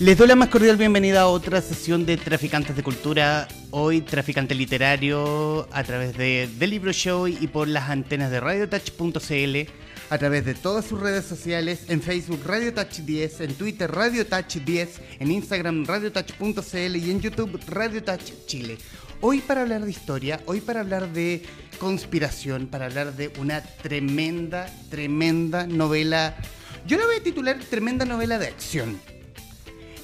[0.00, 3.46] Les doy la más cordial bienvenida a otra sesión de Traficantes de Cultura.
[3.70, 9.70] Hoy, Traficante Literario, a través de The Libro Show y por las antenas de radiotouch.cl,
[10.08, 14.26] a través de todas sus redes sociales, en Facebook Radio Touch 10, en Twitter Radio
[14.26, 18.78] Touch 10, en Instagram radiotouch.cl y en YouTube Radio Touch Chile.
[19.20, 21.42] Hoy para hablar de historia, hoy para hablar de
[21.78, 26.36] conspiración, para hablar de una tremenda, tremenda novela.
[26.86, 29.09] Yo la voy a titular Tremenda novela de acción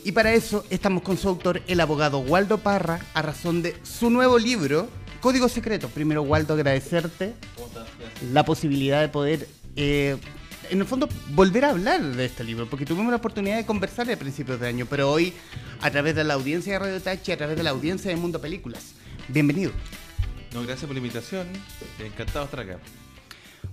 [0.07, 4.09] y para eso estamos con su autor, el abogado Waldo Parra, a razón de su
[4.09, 4.89] nuevo libro,
[5.21, 5.89] Código Secreto.
[5.89, 7.35] Primero, Waldo, agradecerte
[8.33, 10.17] la posibilidad de poder, eh,
[10.71, 14.09] en el fondo, volver a hablar de este libro, porque tuvimos la oportunidad de conversar
[14.09, 15.33] a principios de año, pero hoy,
[15.81, 18.41] a través de la audiencia de Radio Tachi, a través de la audiencia de Mundo
[18.41, 18.93] Películas.
[19.27, 19.73] Bienvenido.
[20.55, 21.49] No, gracias por la invitación.
[21.99, 22.79] Encantado de estar acá.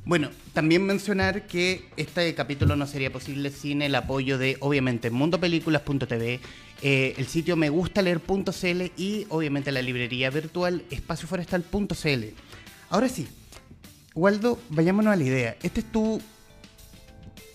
[0.06, 6.42] Bueno, también mencionar que este capítulo no sería posible sin el apoyo de, obviamente, mundopelículas.tv,
[6.82, 12.24] eh, el sitio me gusta leer.cl y, obviamente, la librería virtual espacioforestal.cl.
[12.90, 13.28] Ahora sí,
[14.14, 15.56] Waldo, vayámonos a la idea.
[15.64, 16.22] Este es tu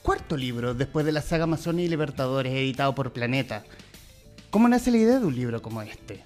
[0.03, 3.63] cuarto libro después de la saga Amazonia y Libertadores, editado por Planeta.
[4.49, 6.25] ¿Cómo nace la idea de un libro como este?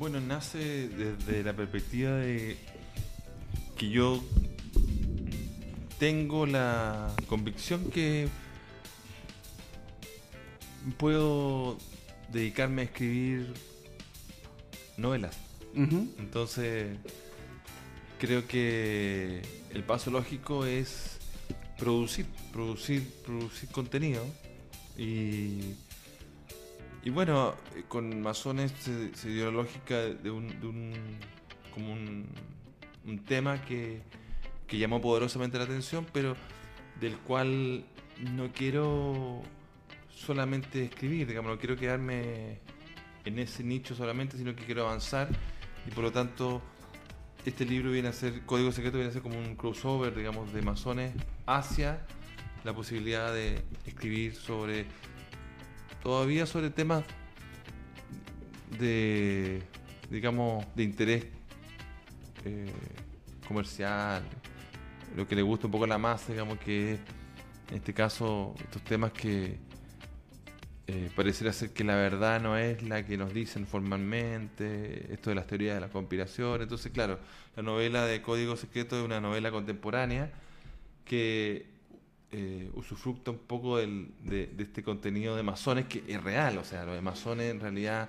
[0.00, 2.56] Bueno, nace desde la perspectiva de
[3.76, 4.22] que yo
[5.98, 8.28] tengo la convicción que
[10.98, 11.78] puedo
[12.32, 13.52] dedicarme a escribir
[14.96, 15.36] novelas.
[15.74, 16.96] Entonces,
[18.18, 19.42] creo que
[19.74, 21.18] el paso lógico es
[21.76, 24.24] producir, producir, producir contenido.
[24.96, 25.74] Y,
[27.04, 27.54] y bueno,
[27.88, 30.92] con Masones se, dio la lógica de un, de un
[31.74, 32.26] como un
[33.06, 34.02] un tema que,
[34.70, 36.36] llamó poderosamente la atención, pero
[37.00, 37.84] del cual
[38.32, 39.42] no quiero
[40.10, 42.58] solamente escribir, digamos, no quiero quedarme
[43.24, 45.28] en ese nicho solamente, sino que quiero avanzar.
[45.86, 46.62] Y por lo tanto
[47.44, 50.62] este libro viene a ser, Código Secreto viene a ser como un crossover, digamos, de
[50.62, 51.12] masones
[51.46, 52.04] hacia
[52.64, 54.86] la posibilidad de escribir sobre,
[56.02, 57.04] todavía sobre temas
[58.80, 59.62] de,
[60.10, 61.26] digamos, de interés
[62.46, 62.72] eh,
[63.46, 64.22] comercial,
[65.16, 66.92] lo que le gusta un poco la masa, digamos que
[67.70, 69.58] en este caso estos temas que
[70.86, 75.36] eh, pareciera ser que la verdad no es la que nos dicen formalmente, esto de
[75.36, 76.62] las teorías de la conspiración.
[76.62, 77.18] Entonces, claro,
[77.56, 80.30] la novela de Código Secreto es una novela contemporánea
[81.04, 81.66] que
[82.30, 86.94] eh, usufructa un poco de, este contenido de masones que es real, o sea, lo
[86.94, 88.08] de masones en realidad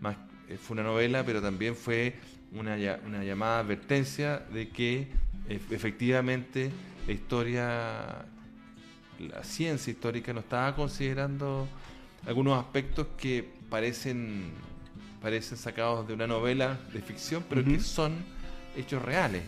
[0.00, 0.16] más,
[0.60, 2.14] fue una novela, pero también fue
[2.54, 2.76] una,
[3.06, 5.08] una llamada advertencia de que
[5.48, 6.70] efectivamente
[7.06, 8.26] la historia,
[9.18, 11.66] la ciencia histórica no estaba considerando
[12.26, 14.50] algunos aspectos que parecen,
[15.20, 18.16] parecen sacados de una novela de ficción, pero que son
[18.76, 19.42] hechos reales.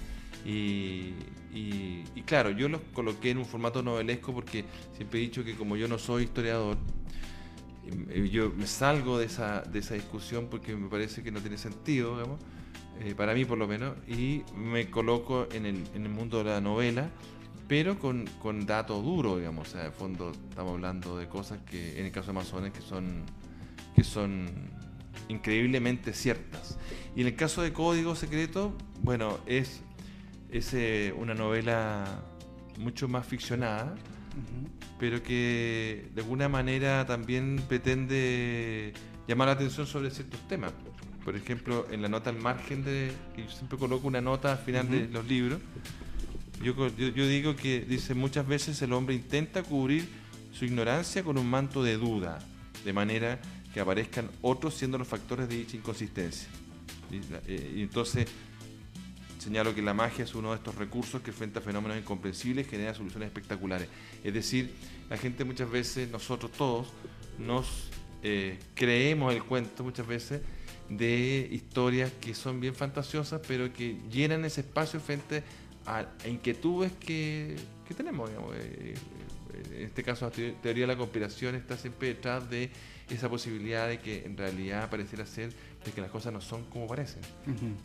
[0.44, 1.14] Y,
[1.54, 4.64] y, claro, yo los coloqué en un formato novelesco porque
[4.96, 6.76] siempre he dicho que como yo no soy historiador,
[8.10, 11.56] eh, yo me salgo de esa, de esa discusión porque me parece que no tiene
[11.56, 12.40] sentido, digamos,
[13.00, 16.50] eh, para mí por lo menos, y me coloco en el, en el mundo de
[16.50, 17.10] la novela,
[17.66, 21.98] pero con, con datos duros, digamos, o sea, de fondo estamos hablando de cosas que,
[21.98, 23.24] en el caso de Amazonas, que son,
[23.96, 24.48] que son
[25.28, 26.78] increíblemente ciertas.
[27.16, 29.82] Y en el caso de Código Secreto, bueno, es,
[30.50, 32.22] es eh, una novela
[32.78, 33.94] mucho más ficcionada,
[34.98, 38.92] pero que de alguna manera también pretende
[39.26, 40.72] llamar la atención sobre ciertos temas
[41.24, 44.90] por ejemplo, en la nota al margen de, yo siempre coloco una nota al final
[44.90, 45.60] de los libros,
[46.62, 50.08] yo, yo, digo que dice muchas veces el hombre intenta cubrir
[50.52, 52.38] su ignorancia con un manto de duda,
[52.84, 53.40] de manera
[53.72, 56.48] que aparezcan otros siendo los factores de dicha inconsistencia.
[57.10, 57.16] Y,
[57.46, 58.28] eh, entonces
[59.38, 62.94] señalo que la magia es uno de estos recursos que frente a fenómenos incomprensibles genera
[62.94, 63.88] soluciones espectaculares.
[64.22, 64.74] Es decir,
[65.10, 66.88] la gente muchas veces, nosotros todos,
[67.38, 67.90] nos
[68.22, 70.40] eh, creemos el cuento muchas veces
[70.88, 75.42] de historias que son bien fantasiosas, pero que llenan ese espacio frente
[75.86, 78.30] a inquietudes que, que tenemos.
[78.54, 78.94] Eh,
[79.72, 82.70] en este caso, la teoría de la conspiración está siempre detrás de
[83.08, 85.52] esa posibilidad de que en realidad pareciera ser
[85.84, 87.20] de que las cosas no son como parecen,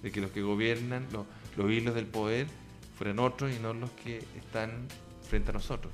[0.02, 1.26] de que los que gobiernan, los,
[1.58, 2.48] los hilos del poder,
[2.98, 4.88] fueran otros y no los que están
[5.30, 5.94] frente a nosotros.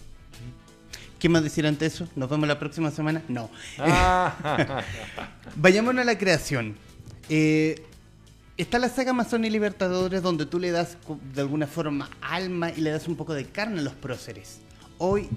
[1.20, 2.08] ¿Qué más decir ante eso?
[2.16, 3.24] ¿Nos vemos la próxima semana?
[3.28, 3.50] No.
[3.80, 4.84] Ah.
[5.56, 6.76] Vayámonos a la creación.
[7.30, 7.84] Eh,
[8.58, 10.98] está la saga Amazon y Libertadores donde tú le das
[11.34, 14.60] de alguna forma alma y le das un poco de carne a los próceres.
[14.98, 15.30] Hoy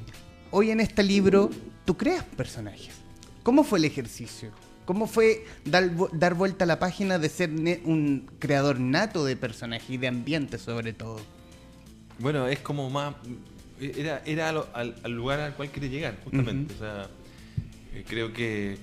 [0.51, 1.51] hoy en este libro
[1.85, 2.95] tú creas personajes.
[3.43, 4.51] ¿Cómo fue el ejercicio?
[4.85, 9.91] ¿Cómo fue dar, dar vuelta a la página de ser un creador nato de personajes
[9.91, 11.21] y de ambiente sobre todo?
[12.19, 13.15] Bueno, es como más...
[13.81, 16.75] Era, era al, lugar al cual quería llegar, justamente.
[16.75, 17.09] O sea,
[17.95, 18.77] eh, creo que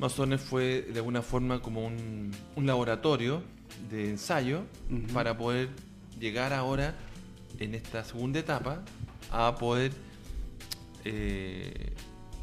[0.00, 3.42] Masones fue de alguna forma como un, laboratorio
[3.90, 4.62] de ensayo
[5.12, 5.68] para poder
[6.18, 6.94] llegar ahora
[7.58, 8.82] en esta segunda etapa
[9.30, 9.92] a poder
[11.04, 11.92] eh,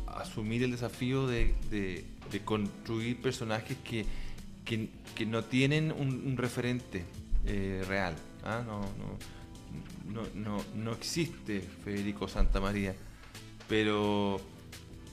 [0.05, 2.05] asumir el desafío de,
[2.45, 4.05] construir personajes que,
[4.63, 7.05] que, no tienen un, referente
[7.47, 8.13] eh, real.
[8.43, 8.61] ¿ah?
[8.63, 8.81] No,
[10.13, 12.95] no, no, no, existe Federico Santamaría,
[13.67, 14.39] pero,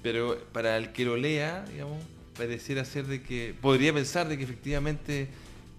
[0.03, 2.03] pero para el que lo lea, digamos,
[2.37, 5.29] pareciera ser de que podría pensar de que efectivamente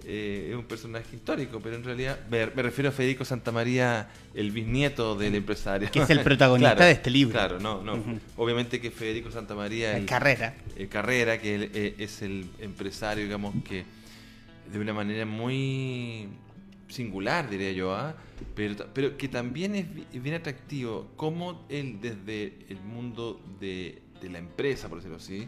[0.08, 5.16] eh, es un personaje histórico, pero en realidad me, refiero a Federico Santamaría, el bisnieto
[5.16, 5.90] del empresario.
[5.90, 7.34] Que es el protagonista de este libro.
[7.34, 8.04] Claro, no, no.
[8.38, 9.98] Obviamente que Federico Santamaría...
[9.98, 10.56] El, Carrera.
[10.78, 13.84] El Carrera, que eh, es el empresario, digamos, que
[14.72, 16.28] de una manera muy
[16.88, 18.16] singular, diría yo, ¿ah?
[18.56, 24.40] pero, pero que también es, bien atractivo, como él desde el mundo de de la
[24.40, 25.48] empresa, por decirlo así,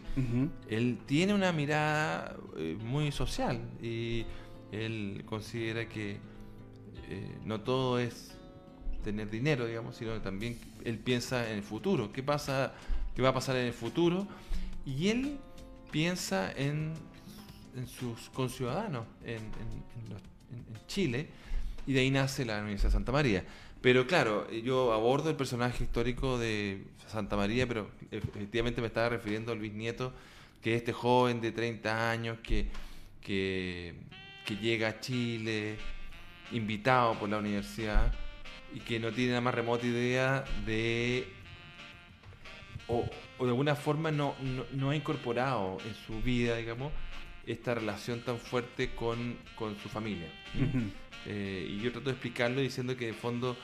[0.68, 4.24] él tiene una mirada eh, muy social y
[4.72, 6.18] él considera que
[7.08, 8.34] eh, no todo es
[9.02, 12.12] tener dinero, digamos, sino que también él piensa en el futuro.
[12.12, 12.74] ¿Qué pasa?
[13.14, 14.26] ¿Qué va a pasar en el futuro?
[14.84, 15.38] Y él
[15.90, 16.92] piensa en,
[17.86, 19.40] sus conciudadanos en,
[20.86, 21.28] Chile
[21.86, 23.44] y de ahí nace la Universidad de Santa María.
[23.80, 29.52] Pero claro, yo abordo el personaje histórico de Santa María, pero efectivamente me estaba refiriendo
[29.52, 30.12] al bisnieto,
[30.62, 32.68] que es este joven de 30 años que,
[33.22, 33.94] que
[34.60, 35.76] llega a Chile,
[36.50, 38.12] invitado por la universidad,
[38.74, 41.26] y que no tiene la más remota idea de,
[42.86, 43.04] o,
[43.40, 44.34] de alguna forma no,
[44.72, 46.92] no, ha incorporado en su vida, digamos,
[47.46, 49.38] esta relación tan fuerte con,
[49.82, 50.28] su familia.
[51.30, 53.54] Eh, y yo trato de explicarlo diciendo que de fondo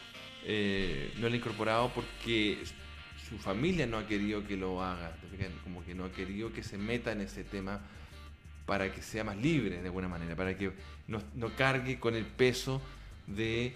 [0.44, 2.58] eh, no lo ha incorporado porque
[3.26, 5.16] su familia no ha querido que lo haga,
[5.62, 7.80] como que no ha querido que se meta en ese tema
[8.66, 10.72] para que sea más libre de alguna manera, para que
[11.06, 11.22] no,
[11.56, 12.82] cargue con el peso
[13.26, 13.72] de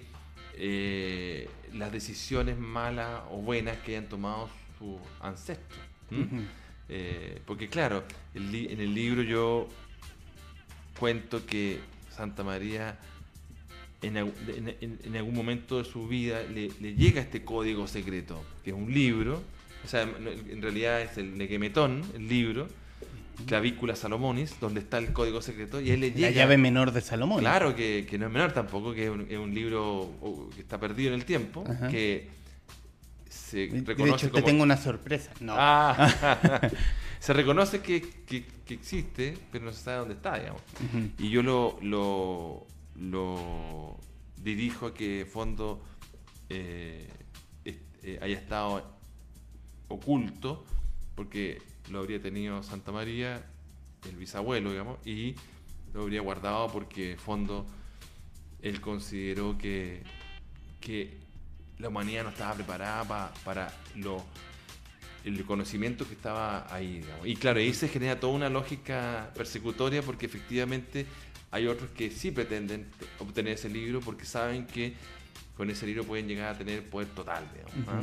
[0.55, 5.81] eh, las decisiones malas o buenas que hayan tomado sus ancestros.
[6.91, 8.05] Eh, porque claro,
[8.35, 9.69] en el libro yo
[10.99, 11.81] cuento que
[12.11, 12.99] Santa María
[14.03, 19.43] en, algún momento de su vida le, llega este código secreto, que es un libro,
[19.85, 22.69] o sea, en realidad es el Nequemetón, el libro,
[23.47, 26.29] Clavícula Salomonis, donde está el código secreto, y él le llega...
[26.29, 27.41] La llave menor de Salomón.
[27.41, 30.11] Claro, que, no es menor tampoco, que es un, libro
[30.55, 32.29] que está perdido en el tiempo, que
[33.29, 35.31] se reconoce de hecho, te tengo una sorpresa.
[35.41, 35.55] No.
[35.57, 36.61] Ah,
[37.19, 38.05] se reconoce que,
[38.69, 40.63] existe, pero no se sabe dónde está, digamos.
[41.19, 42.67] Y yo lo, lo,
[42.99, 43.99] lo,
[44.43, 45.83] dirijo a que fondo
[46.49, 47.09] eh,
[47.65, 48.85] eh, haya estado
[49.89, 50.65] oculto,
[51.15, 53.45] porque lo habría tenido Santa María,
[54.09, 55.35] el bisabuelo, digamos, y
[55.93, 57.67] lo habría guardado porque, fondo,
[58.63, 60.03] él consideró que,
[60.81, 61.19] que
[61.79, 64.25] la humanidad no estaba preparada para lo,
[65.25, 67.01] el conocimiento que estaba ahí.
[67.01, 67.27] Digamos.
[67.27, 71.07] Y claro, ahí se genera toda una lógica persecutoria porque efectivamente
[71.51, 72.87] hay otros que sí pretenden
[73.19, 74.95] obtener ese libro porque saben que
[75.57, 77.49] con ese libro pueden llegar a tener poder total.
[77.53, 78.01] Digamos, ¿ah?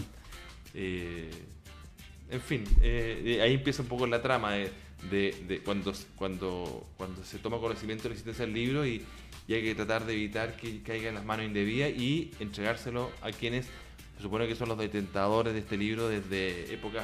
[2.29, 7.59] en fin, eh, ahí empieza un poco la trama de, cuando, cuando, cuando se toma
[7.59, 9.03] conocimiento de la existencia del libro y,
[9.47, 13.67] hay que tratar de evitar que caiga en las manos indebidas y entregárselo a quienes
[14.15, 17.03] se supone que son los detentadores de este libro desde épocas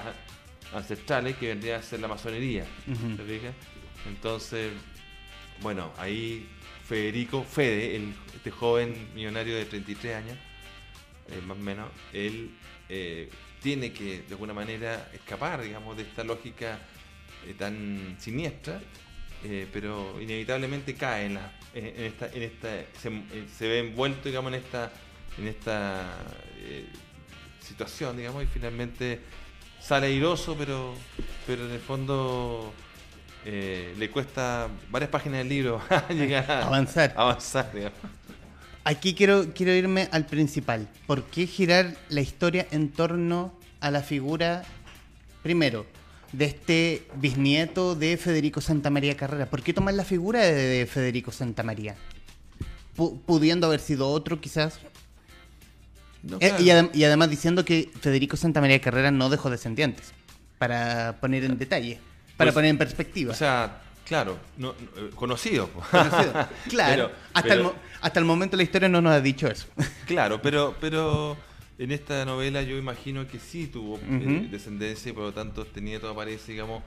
[0.74, 2.66] ancestrales que vendría a ser la masonería.
[4.08, 4.72] Entonces,
[5.62, 6.48] bueno, ahí
[6.88, 8.02] Federico, Fede,
[8.36, 10.38] este joven millonario de 33 años,
[11.30, 12.52] eh, más o menos, él
[12.90, 13.30] eh,
[13.62, 16.80] tiene que de alguna manera escapar, digamos, de esta lógica
[17.48, 18.82] eh, tan siniestra,
[19.74, 21.40] pero inevitablemente cae en,
[21.74, 24.92] esta, en esta se, ve envuelto, digamos, en esta,
[25.40, 26.16] en esta
[27.60, 29.20] situación, digamos, y finalmente
[29.80, 30.94] sale airoso, pero,
[31.48, 32.72] pero en el fondo
[33.46, 37.14] le cuesta varias páginas del libro llegar a avanzar.
[37.16, 38.00] avanzar digamos.
[38.84, 40.88] Aquí quiero, quiero irme al principal.
[41.06, 44.64] ¿Por qué girar la historia en torno a la figura,
[45.44, 45.86] primero,
[46.32, 49.46] de este bisnieto de Federico Santamaría Carrera?
[49.46, 51.96] ¿Por qué tomar la figura de, Federico Santamaría?
[53.26, 54.80] pudiendo haber sido otro, quizás.
[56.40, 56.54] Eh,
[56.94, 60.14] y, además diciendo que Federico Santa María Carrera no dejó descendientes,
[60.60, 62.00] para poner en detalle,
[62.42, 63.32] para pues, poner en perspectiva.
[63.32, 65.70] O sea, claro, no, eh, conocido.
[66.70, 67.70] Claro, hasta, el,
[68.02, 69.68] hasta el momento la historia no nos ha dicho eso.
[70.06, 71.38] Claro, pero, pero
[71.78, 75.82] en esta novela yo imagino que sí tuvo eh, descendencia y por lo tanto este
[75.82, 76.84] nieto aparece, digamos,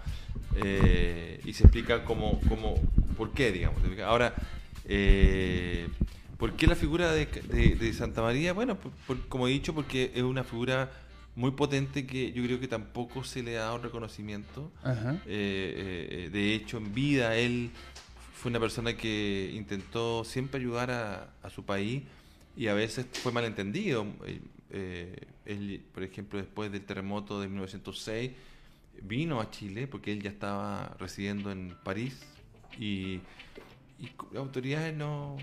[0.56, 2.74] y se explica cómo, cómo,
[3.16, 3.80] por qué, digamos.
[4.04, 4.34] Ahora,
[4.86, 5.88] eh,
[6.38, 8.52] ¿Por qué la figura de, Santa María?
[8.52, 8.76] Bueno,
[9.28, 10.90] como he dicho, porque es una figura
[11.36, 14.70] muy potente que yo creo que tampoco se le ha dado reconocimiento.
[14.84, 17.70] Eh, eh, de hecho, en vida él
[18.34, 22.02] fue una persona que intentó siempre ayudar a, su país
[22.56, 24.06] y a veces fue malentendido.
[24.70, 28.30] Eh, él, por ejemplo, después del terremoto de 1906,
[29.02, 32.20] vino a Chile porque él ya estaba residiendo en París
[32.78, 33.20] y,
[33.98, 35.36] y las autoridades no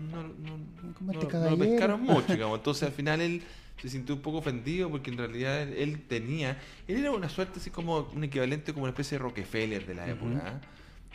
[0.00, 2.58] no, no, lo pescaron mucho, digamos.
[2.58, 3.42] Entonces al final él
[3.80, 7.70] se sintió un poco ofendido porque en realidad él, tenía, él era una suerte así
[7.70, 10.60] como un equivalente como una especie de Rockefeller de la época.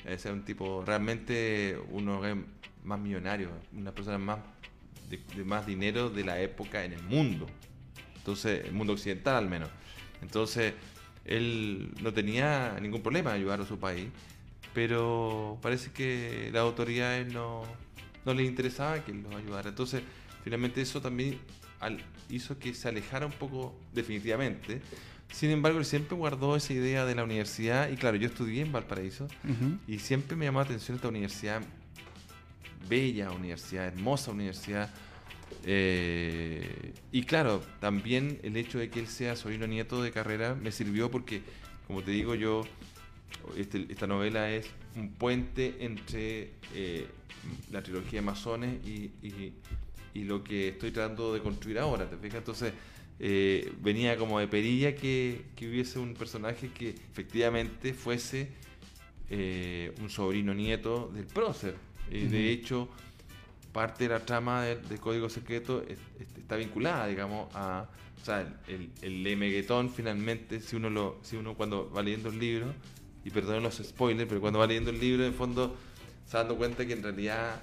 [0.05, 0.13] ¿eh?
[0.13, 2.21] Ese un tipo realmente uno
[2.83, 4.39] más millonario, una persona más
[5.09, 7.47] de, más dinero de la época en el mundo.
[8.15, 9.69] Entonces, el mundo occidental al menos.
[10.21, 10.73] Entonces,
[11.25, 14.07] él no tenía ningún problema en ayudar a su país,
[14.73, 17.63] pero parece que las autoridades no,
[18.25, 19.69] no les interesaba que él los ayudara.
[19.69, 20.01] Entonces,
[20.43, 21.39] finalmente eso también
[22.29, 24.81] hizo que se alejara un poco definitivamente.
[25.31, 28.71] Sin embargo, él siempre guardó esa idea de la universidad y claro, yo estudié en
[28.71, 29.27] Valparaíso
[29.87, 31.61] y siempre me llamó la atención esta universidad,
[32.87, 34.93] bella universidad, hermosa universidad.
[35.65, 40.71] Eh, y claro, también el hecho de que él sea sobrino nieto de carrera me
[40.71, 41.41] sirvió porque,
[41.87, 42.63] como te digo yo,
[43.57, 47.07] este, esta novela es un puente entre eh,
[47.71, 49.11] la trilogía de Masones y,
[50.21, 52.39] lo que estoy tratando de construir ahora, ¿te fijas?
[52.39, 52.73] Entonces,
[53.19, 58.49] eh, venía como de perilla que, hubiese un personaje que efectivamente fuese
[59.29, 61.75] eh, un sobrino nieto del prócer.
[62.09, 62.89] De hecho,
[63.71, 65.83] parte de la trama del, Código Secreto
[66.37, 67.89] está vinculada, digamos, a...
[68.21, 72.39] O sea, el, el, el finalmente, si uno, lo, si uno cuando va leyendo el
[72.39, 72.73] libro,
[73.25, 75.75] y perdonen los spoilers, pero cuando va leyendo el libro, en fondo
[76.25, 77.61] se dando cuenta que en realidad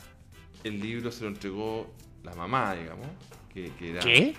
[0.64, 3.06] el libro se lo entregó la mamá, digamos.
[3.52, 4.34] Que, era ¿Qué?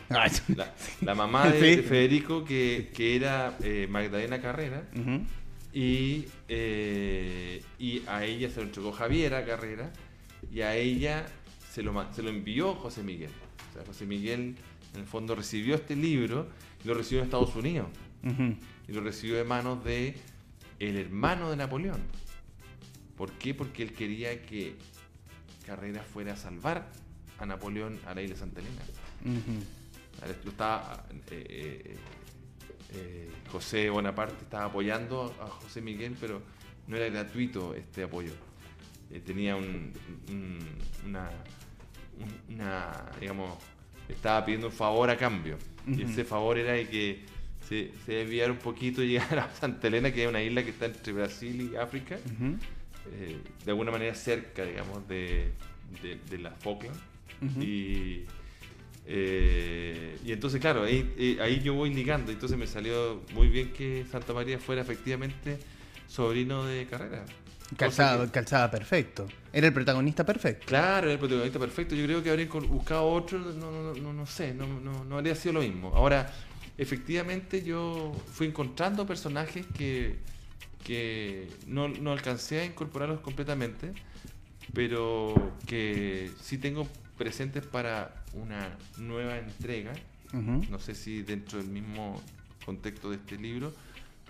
[1.02, 4.84] La, mamá de, Federico, que, era eh, Magdalena Carrera.
[5.74, 9.92] y, eh, y a ella se lo entregó Javiera Carrera.
[10.52, 11.26] Y a ella
[11.72, 13.32] se lo, se lo envió José Miguel.
[13.70, 14.56] O sea, José Miguel,
[14.94, 16.48] en el fondo, recibió este libro
[16.84, 17.88] y lo recibió en Estados Unidos.
[18.88, 20.16] Y lo recibió de manos de
[20.80, 22.02] el hermano de Napoleón.
[23.18, 23.54] ¿Por qué?
[23.54, 24.76] Porque él quería que
[25.66, 26.92] Carrera fuera a salvar
[27.42, 28.82] a Napoleón a la isla de Santa Elena.
[30.48, 31.96] estaba, eh, eh,
[32.94, 36.42] eh, José Bonaparte estaba apoyando a José Miguel, pero
[36.88, 38.34] no era gratuito este apoyo.
[39.26, 39.92] tenía un,
[41.06, 41.30] una,
[42.50, 43.58] una, digamos,
[44.08, 45.58] estaba pidiendo un favor a cambio.
[45.88, 47.26] Y ese favor era de que
[47.68, 50.70] se, se desviar un poquito y llegar a Santa Elena, que es una isla que
[50.70, 55.52] está entre Brasil y África, eh, de alguna manera cerca, digamos, de,
[56.30, 56.98] de, la Falkland.
[57.60, 58.24] Y,
[59.06, 63.74] eh, y entonces, claro, ahí, eh, ahí yo voy ligando, entonces me salió muy bien
[63.74, 65.58] que Santa María fuera efectivamente
[66.08, 67.26] sobrino de carrera.
[67.78, 69.28] Calzada, calzada perfecto.
[69.54, 70.66] Era el protagonista perfecto.
[70.68, 71.96] Claro, era el protagonista perfecto.
[71.96, 75.36] Yo creo que habría buscado otro, no, no, no, no sé, no, no, no habría
[75.36, 75.96] sido lo mismo.
[75.96, 76.32] Ahora,
[76.78, 80.18] efectivamente yo fui encontrando personajes que,
[80.84, 83.94] que no, no alcancé a incorporarlos completamente,
[84.74, 86.88] pero que sí tengo
[87.22, 89.94] presentes para una nueva entrega.
[90.34, 92.20] No sé si dentro del mismo
[92.66, 93.74] contexto de este libro,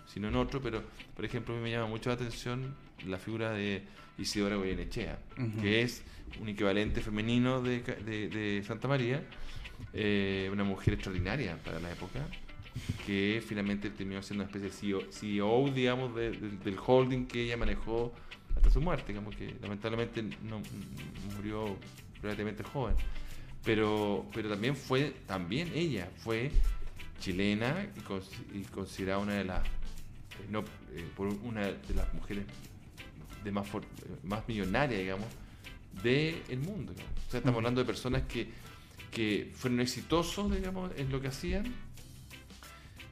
[0.08, 0.84] sino en otro, pero
[1.16, 2.76] por ejemplo a mí me llama mucho la atención
[3.08, 3.84] la figura de
[4.18, 5.20] Isidora Goyenechea,
[5.62, 6.04] que es
[6.42, 9.24] un equivalente femenino de, de Santa María,
[9.94, 12.28] eh, una mujer extraordinaria para la época,
[13.06, 18.14] que finalmente terminó siendo una especie de CEO, e digamos, del holding que ella manejó
[18.56, 20.62] hasta su muerte, digamos que lamentablemente no,
[21.38, 21.78] murió
[22.22, 22.96] relativamente joven.
[23.64, 26.52] Pero, pero también fue, también ella fue
[27.20, 27.88] chilena
[28.54, 29.62] y, considerada una de las,
[30.50, 30.62] no,
[30.94, 32.46] eh, por una de las mujeres
[33.44, 33.68] de más,
[34.24, 35.28] más millonarias, digamos,
[36.02, 36.94] del mundo.
[36.94, 38.50] O sea, estamos hablando de personas que
[39.12, 41.66] que fueron exitosos, digamos, en lo que hacían,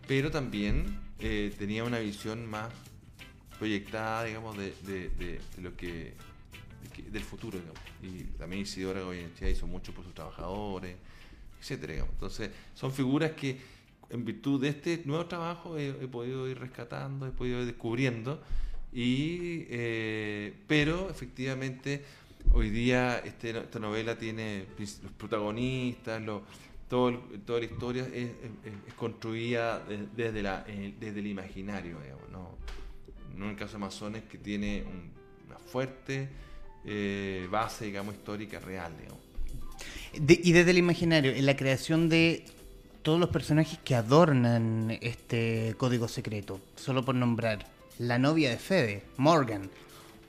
[0.07, 2.71] pero también eh, tenía una visión más
[3.59, 6.13] proyectada, digamos, de, lo que,
[7.11, 7.57] del futuro,
[8.03, 10.95] Y también Isidora Goyenechea hizo mucho por sus trabajadores,
[11.59, 11.93] etcétera.
[11.93, 12.13] digamos.
[12.13, 13.57] Entonces, son figuras que
[14.09, 18.41] en virtud de este nuevo trabajo he, he podido ir rescatando, he podido ir descubriendo,
[18.91, 22.03] y, eh, pero efectivamente
[22.53, 26.41] hoy día este, esta novela tiene los protagonistas, lo-
[26.89, 31.99] todo, toda la historia es, es- es construida de- desde, la, eh, desde el imaginario,
[32.01, 32.57] digamos, no,
[33.37, 35.11] no en el caso de Masones que tiene un-
[35.47, 36.29] una fuerte
[36.85, 38.93] eh, base, digamos, histórica real,
[40.13, 42.43] y desde el imaginario, en la creación de
[43.03, 47.65] todos los personajes que adornan este código secreto, solo por nombrar
[47.99, 49.69] la novia de Fede, Morgan,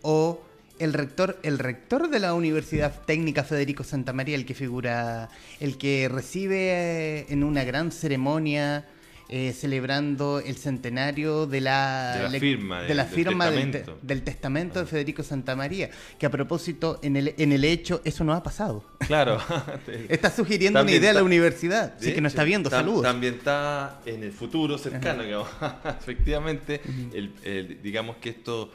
[0.03, 0.43] o
[0.79, 5.29] el rector, el rector de la Universidad Técnica Federico Santa María, el que figura,
[5.61, 8.87] el que recibe eh, en una gran ceremonia
[9.33, 13.49] eh, celebrando el centenario de la, De la le- firma, de del- la del firma
[13.49, 13.99] del, te- testamento.
[14.07, 15.89] del testamento de Federico Santa María,
[16.19, 18.85] que a propósito en el, en el hecho eso no ha pasado.
[19.07, 19.39] Claro.
[20.09, 21.95] Está sugiriendo una idea a la universidad.
[21.95, 23.03] De Sí que no hecho, está viendo, tam- saludos.
[23.03, 25.23] También está en el futuro cercano.
[26.01, 26.81] Efectivamente,
[27.15, 28.73] el- el- digamos que esto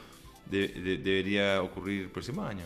[0.50, 2.64] de- de- debería ocurrir el próximo año.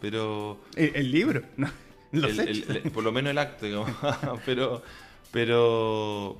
[0.00, 1.68] Pero El, el libro, ¿no?
[2.12, 2.70] Los el- hechos.
[2.70, 3.90] el- el- por lo menos el acto, digamos.
[4.44, 4.80] pero,
[5.32, 6.38] pero,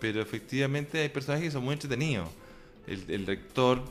[0.00, 2.28] pero efectivamente hay personajes que son muy entretenidos.
[2.86, 3.82] El, el rector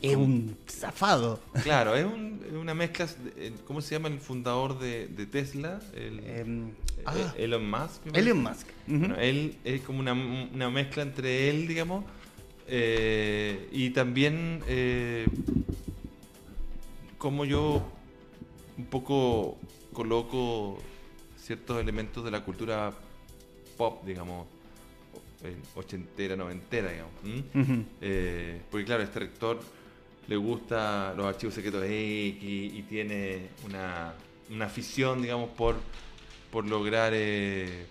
[0.00, 1.40] es como- un zafado.
[1.62, 3.06] Claro, es un- una mezcla.
[3.06, 5.80] de- eh, ¿Cómo se llama el fundador de, de Tesla?
[5.94, 6.72] El, Em, eh,
[7.06, 8.06] ah, Elon Musk.
[8.14, 8.42] Elon.
[8.42, 8.66] Musk.
[8.86, 12.04] Bueno, él es como una, una mezcla entre él, digamos,
[12.68, 15.26] eh, y también eh,
[17.18, 17.82] como yo
[18.78, 19.58] un poco
[19.92, 20.78] coloco
[21.36, 22.92] ciertos elementos de la cultura
[23.76, 24.51] pop, digamos, eh,
[25.74, 27.12] ochentera, noventera, digamos.
[27.24, 27.44] ¿m?
[27.54, 27.84] Ujú.
[28.00, 29.60] Eh, porque claro, este rector
[30.28, 34.14] le gusta los archivos secretos X y tiene una,
[34.50, 35.76] una afición, digamos, por,
[36.50, 37.86] por lograr eh,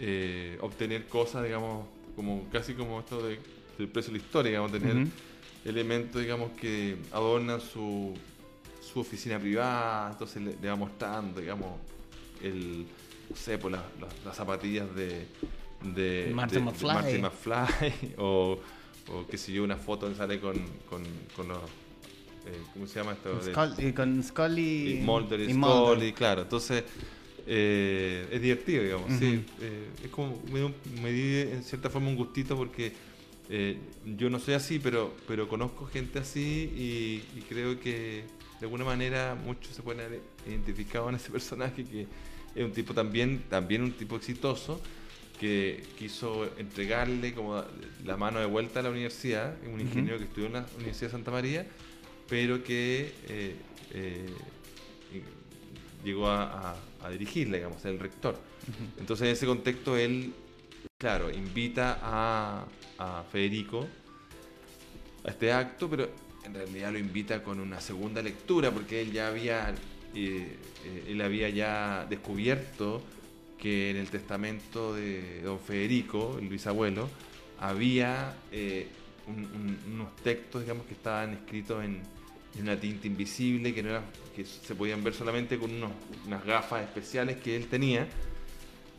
[0.00, 3.38] eh, obtener cosas, digamos, como casi como esto de,
[3.78, 5.06] del precio de la historia, digamos, tener
[5.64, 8.14] elementos, digamos, que adornan su,
[8.80, 11.78] su oficina privada, entonces le, le va mostrando, digamos,
[12.42, 12.86] el,
[13.30, 15.26] no sé, pues las, las- las zapatillas de,
[15.82, 16.94] de, Marty de- de McFly.
[16.94, 18.58] Marty McFly, o,
[19.12, 20.54] o qué sé yo, una foto donde sale con,
[20.88, 21.02] con,
[21.36, 21.58] con los,
[22.46, 23.38] eh, ¿cómo se llama esto?
[23.38, 25.94] De- Scully- y con Scully y Mulder y, y Mulder.
[25.96, 26.42] Scully, claro.
[26.42, 26.84] Entonces,
[27.46, 29.12] eh, es divertido, digamos.
[29.18, 29.44] sí.
[29.60, 30.40] Eh, es como,
[31.02, 32.92] me, di en cierta forma un gustito porque
[33.48, 38.24] eh, yo no soy así, pero, pero conozco gente así y, y creo que
[38.60, 42.06] de alguna manera muchos se pueden haber identificado en ese personaje que
[42.54, 44.80] es un tipo también, también un tipo exitoso
[45.38, 47.62] que quiso entregarle como
[48.04, 51.12] la mano de vuelta a la universidad, un ingeniero que estudió en la Universidad de
[51.12, 51.66] Santa María,
[52.28, 53.56] pero que eh,
[53.92, 54.26] eh,
[56.04, 58.38] llegó a, a- a dirigirla, digamos, el rector.
[58.98, 60.32] Entonces, en ese contexto, él,
[60.98, 62.66] claro, invita a,
[62.98, 63.86] a Federico
[65.24, 66.08] a este acto, pero
[66.44, 69.74] en realidad lo invita con una segunda lectura, porque él ya había,
[70.14, 70.56] eh,
[71.06, 73.02] él había ya descubierto
[73.60, 77.08] que en el testamento de don Federico, el bisabuelo,
[77.58, 78.86] había eh,
[79.26, 82.00] un- un- unos textos, digamos, que estaban escritos en,
[82.56, 84.02] en una tinta invisible, que, no era,
[84.34, 85.92] que se podían ver solamente con unos-
[86.26, 88.06] unas gafas especiales que él tenía,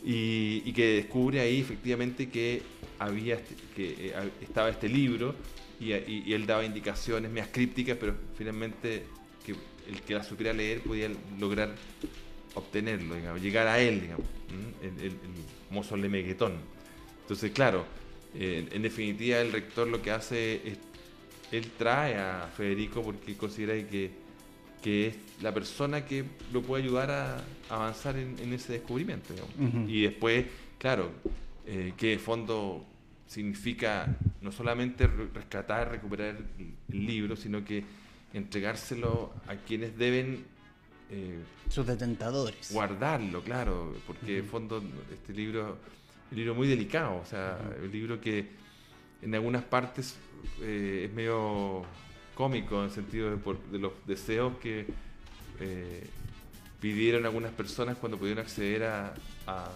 [0.04, 2.62] y, que descubre ahí efectivamente que
[3.00, 5.36] había este- que eh, estaba este libro
[5.80, 9.04] y, él daba indicaciones medias crípticas, pero finalmente
[9.46, 9.54] que
[9.90, 11.76] el que la supiera leer podía lograr
[12.56, 14.26] obtenerlo, digamos, llegar a él, digamos,
[14.82, 15.18] el, el, el
[15.70, 16.54] mozo Lemeguetón.
[17.22, 17.86] Entonces, claro,
[18.36, 20.78] eh, en definitiva el rector lo que hace es,
[21.52, 24.12] él trae a Federico porque considera que,
[24.84, 29.34] que es la persona que lo puede ayudar a avanzar en, en ese descubrimiento.
[29.34, 29.90] digamos.
[29.90, 30.46] Y después,
[30.78, 31.12] claro,
[31.66, 32.86] eh, que de fondo
[33.28, 36.36] significa no solamente re- rescatar, recuperar
[36.92, 37.84] el libro, sino que
[38.34, 40.46] entregárselo a quienes deben
[41.12, 42.72] eh, Sus detentadores.
[42.72, 45.78] guardarlo, claro, porque en fondo este libro
[46.28, 48.48] es un libro muy delicado, o sea, un libro que
[49.22, 50.16] en algunas partes
[50.62, 51.84] eh, es medio
[52.36, 54.86] cómico en el sentido de, por- de los deseos que
[55.60, 56.08] eh,
[56.80, 59.14] pidieron algunas personas cuando pudieron acceder a,
[59.48, 59.72] a-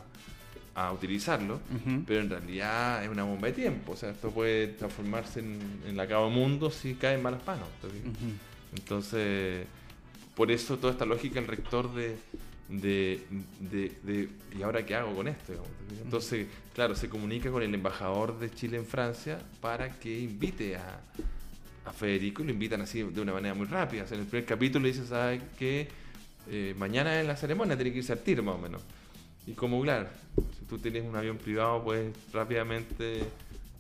[0.76, 1.60] a utilizarlo,
[2.08, 5.96] pero en realidad es una bomba de tiempo, o sea, esto puede transformarse en, en
[5.98, 7.68] la acabo mundo si cae en malas manos.
[8.76, 9.66] Entonces,
[10.36, 12.16] por eso toda esta lógica el rector de,
[12.70, 13.26] de,
[13.60, 15.54] de- de, ¿y ahora qué hago con esto?
[16.04, 21.02] Entonces, claro, se comunica con el embajador de Chile en Francia para que invite a,
[21.92, 24.06] Federico y lo invitan así de una manera muy rápida.
[24.10, 25.90] En el primer capítulo le dice, ¿sabes qué?
[26.50, 28.82] Eh, mañana es la ceremonia, tiene que irse al tiro más o menos.
[29.46, 30.08] Y como, claro,
[30.58, 33.24] si tú tienes un avión privado, puedes rápidamente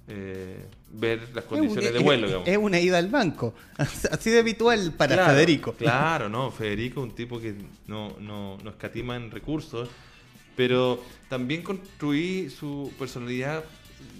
[0.07, 2.27] eh, ver las condiciones de vuelo.
[2.27, 2.47] Digamos.
[2.47, 5.73] Es una ida al banco, así de habitual para Federico.
[5.73, 7.55] Claro, no, Federico es un tipo que
[7.87, 9.89] no, no, no escatima en recursos,
[10.55, 13.63] pero también construí su personalidad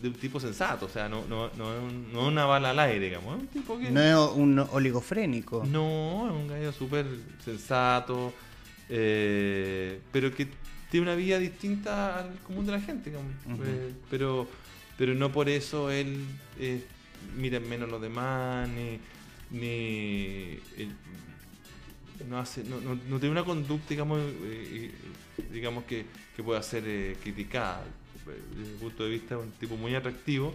[0.02, 3.39] de un tipo sensato, o sea, no, no, no, no una bala al aire, digamos.
[3.39, 5.63] Un tipo que, no es un oligofrénico.
[5.65, 7.06] No, es un gallo súper
[7.43, 8.34] sensato,
[8.89, 10.48] eh, pero que
[10.89, 13.32] tiene una vida distinta al común de la gente, digamos.
[13.65, 14.48] Eh, pero,
[14.97, 16.25] pero no por eso él
[16.60, 16.84] eh,
[17.38, 18.99] mira menos los demás, ni,
[19.51, 20.60] ni
[22.29, 24.19] no, hace, no, no, tiene una conducta, digamos,
[25.51, 27.84] digamos que, que pueda ser criticada
[28.56, 30.53] desde mi punto de vista, un tipo muy atractivo.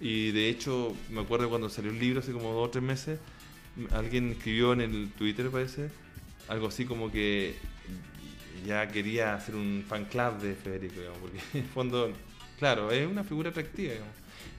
[0.00, 3.18] Y de hecho, me acuerdo cuando salió el libro hace como dos o tres meses,
[3.90, 5.90] alguien escribió en el Twitter, parece,
[6.48, 7.56] algo así como que
[8.66, 12.12] ya quería hacer un fan club de Federico, digamos, porque en el fondo,
[12.58, 14.14] claro, es una figura atractiva, digamos,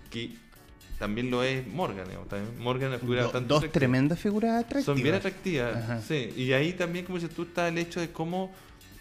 [0.10, 0.36] que
[0.98, 4.86] también lo es Morgan, digamos, también Morgan es una figura bastante Dos tremendas figuras atractivas.
[4.86, 6.34] Son bien atractivas, sí.
[6.36, 8.52] Y ahí también, como dices tú, está el hecho de cómo,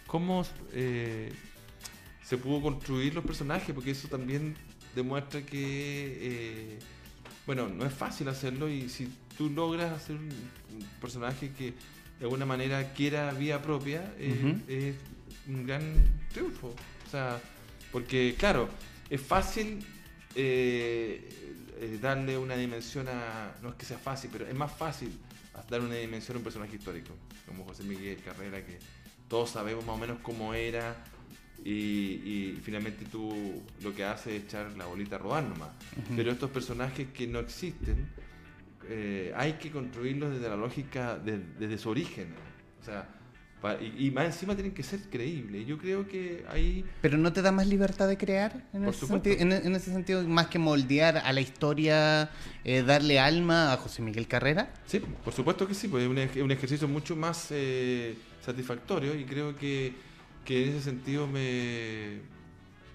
[0.07, 1.31] cómo eh,
[2.23, 4.55] se pudo construir los personajes, porque eso también
[4.95, 6.79] demuestra que, eh,
[7.45, 10.29] bueno, no es fácil hacerlo y si tú logras hacer un,
[11.01, 11.73] personaje que
[12.19, 14.95] de alguna manera quiera vía propia, eh, es
[15.47, 15.81] un gran
[16.31, 16.67] triunfo.
[17.07, 17.41] O sea,
[17.91, 18.69] porque claro,
[19.09, 19.79] es fácil
[20.35, 25.11] eh, darle una dimensión a, no es que sea fácil, pero es más fácil
[25.69, 27.13] dar una dimensión a un personaje histórico,
[27.45, 28.79] como José Miguel Carrera, que
[29.27, 30.95] todos sabemos más o menos cómo era,
[31.63, 35.69] y, finalmente tú lo que haces es echar la bolita a rodar nomás.
[36.15, 38.07] Pero estos personajes que no existen,
[38.87, 42.33] eh, hay que construirlos desde la lógica, desde su origen.
[42.81, 43.07] O sea,
[43.97, 45.67] y, más encima tienen que ser creíbles.
[45.67, 46.85] Yo creo que ahí...
[47.01, 48.63] ¿Pero no te da más libertad de crear?
[48.73, 52.29] En, ese, sentido, en, ese sentido, más que moldear a la historia,
[52.63, 54.73] eh, darle alma a José Miguel Carrera.
[54.85, 59.55] Sí, por supuesto que sí, pues es un, ejercicio mucho más eh, satisfactorio y creo
[59.55, 60.09] que
[60.49, 62.15] que en ese sentido me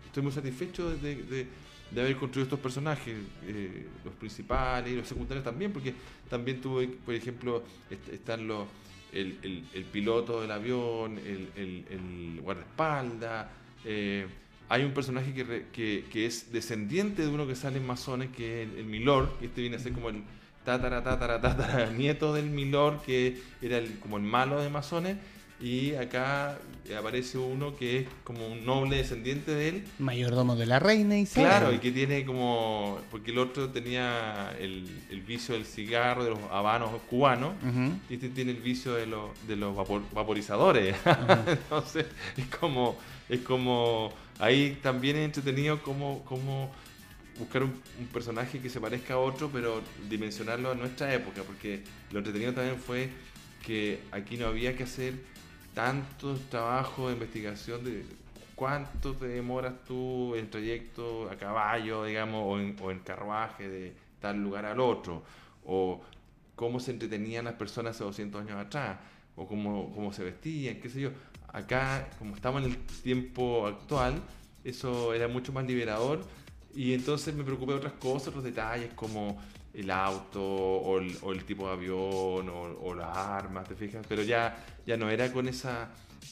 [0.07, 1.46] estoy muy satisfecho de,
[1.92, 5.94] haber construido estos personajes, eh, los principales y los secundarios también, porque
[6.29, 7.62] también tuve, por ejemplo,
[8.11, 8.66] están los
[9.14, 13.46] el, piloto del avión, el, guardaespaldas.
[13.85, 14.27] Eh,
[14.68, 18.68] hay un personaje que, que, es descendiente de uno que sale en Masones, que es
[18.77, 20.22] el, Milord, que este viene a ser como el
[20.64, 25.16] tatara, tatara, tatara, nieto del Milord, que era como el malo de Masones
[25.64, 26.59] y acá
[26.98, 29.85] aparece uno que es como un noble descendiente de él.
[29.98, 32.98] Mayordomo de la reina y Claro, y que tiene como.
[33.11, 34.87] Porque el otro tenía el,
[35.27, 37.55] vicio del cigarro, de los habanos cubanos,
[38.11, 39.74] y este tiene el vicio de, los, de los
[40.12, 40.96] vaporizadores.
[41.46, 42.05] Entonces,
[42.37, 42.98] es como.
[43.31, 44.12] Es como.
[44.38, 46.22] Ahí también es entretenido como.
[46.24, 46.70] como
[47.38, 51.83] buscar un, un, personaje que se parezca a otro, pero dimensionarlo a nuestra época, porque
[52.12, 53.09] lo entretenido también fue
[53.64, 55.14] que aquí no había que hacer
[55.75, 58.05] tanto trabajo de investigación de
[58.55, 62.45] cuánto te demoras tú en trayecto a caballo, digamos,
[62.81, 65.23] o en, carruaje de tal lugar al otro,
[65.67, 66.01] o
[66.55, 68.99] cómo se entretenían las personas hace 200 años atrás,
[69.37, 71.11] o cómo, cómo se vestían, qué sé yo.
[71.53, 74.21] Acá, como estamos en el tiempo actual,
[74.65, 76.25] eso era mucho más liberador
[76.75, 79.41] y entonces me preocupé de otras cosas, otros detalles como
[79.75, 80.99] el auto o
[81.33, 84.07] el, tipo de avión o, las armas, ¿te fijas?
[84.09, 84.57] Pero ya,
[84.87, 85.91] ya no era con esa,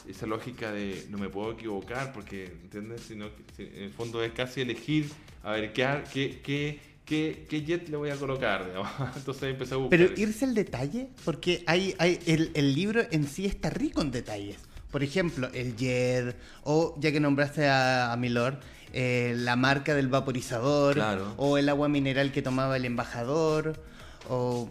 [0.08, 3.02] esa lógica de no me puedo equivocar porque, ¿entiendes?
[3.02, 3.26] Sino
[3.56, 5.10] que en el fondo es casi elegir,
[5.42, 8.72] a ver, ¿qué, qué, qué, qué, jet le voy a colocar?
[9.16, 9.98] Entonces empecé a buscar.
[9.98, 14.12] Pero irse al detalle, porque hay, hay el, el libro en sí está rico en
[14.12, 14.58] detalles.
[14.92, 18.60] Por ejemplo, el jet, o ya que nombraste a, a Milord,
[18.92, 20.98] eh, la marca del vaporizador,
[21.36, 23.82] o el agua mineral que tomaba el embajador,
[24.28, 24.68] o...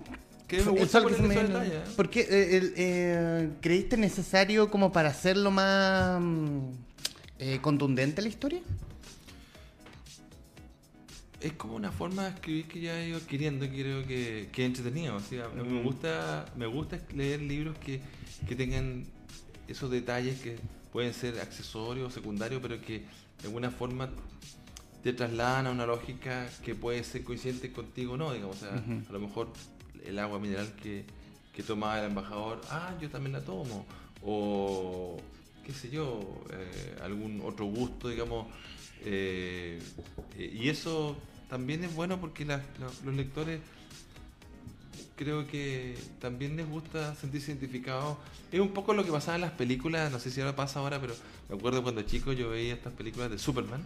[0.48, 1.82] ¿Qué me gusta por ¿eh?
[1.96, 6.72] ¿Por qué eh, creíste necesario como para hacerlo más mm,
[7.62, 8.60] contundente la historia?
[11.42, 14.66] es como una forma de escribir que ya he ido adquiriendo y creo que, que
[14.66, 15.18] entretenido.
[15.56, 15.84] me, mm.
[15.84, 18.00] gusta, me gusta leer libros que,
[18.48, 19.06] que, tengan
[19.68, 20.58] esos detalles que
[20.92, 23.04] pueden ser accesorios o secundarios, pero que
[23.42, 24.10] de alguna forma
[25.04, 28.58] te trasladan a una lógica que puede ser coincidente contigo o no, digamos.
[28.58, 29.50] O sea, a lo mejor
[30.06, 31.06] el agua mineral que,
[31.54, 33.86] que tomaba el embajador, ah, yo también la tomo.
[34.24, 35.18] O
[35.66, 38.48] qué sé yo, eh, algún otro gusto, digamos.
[39.04, 39.82] Eh,
[40.38, 41.18] y eso
[41.50, 43.60] también es bueno porque los lectores
[45.22, 48.18] creo que también les gusta sentirse identificados.
[48.52, 51.00] Es un poco lo que pasaba en las películas, no sé si ahora pasa ahora,
[51.00, 51.14] pero
[51.48, 53.86] me acuerdo cuando chico yo veía estas películas de Superman,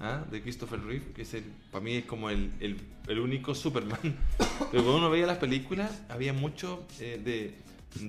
[0.00, 0.22] ¿ah?
[0.30, 3.98] de Christopher Reeve, que es el, para mí es como el, el, único Superman.
[4.38, 7.54] pero cuando uno veía las películas, había mucho eh, de,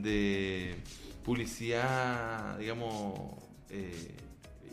[0.02, 0.76] de
[1.24, 3.18] publicidad, digamos,
[3.70, 4.14] eh,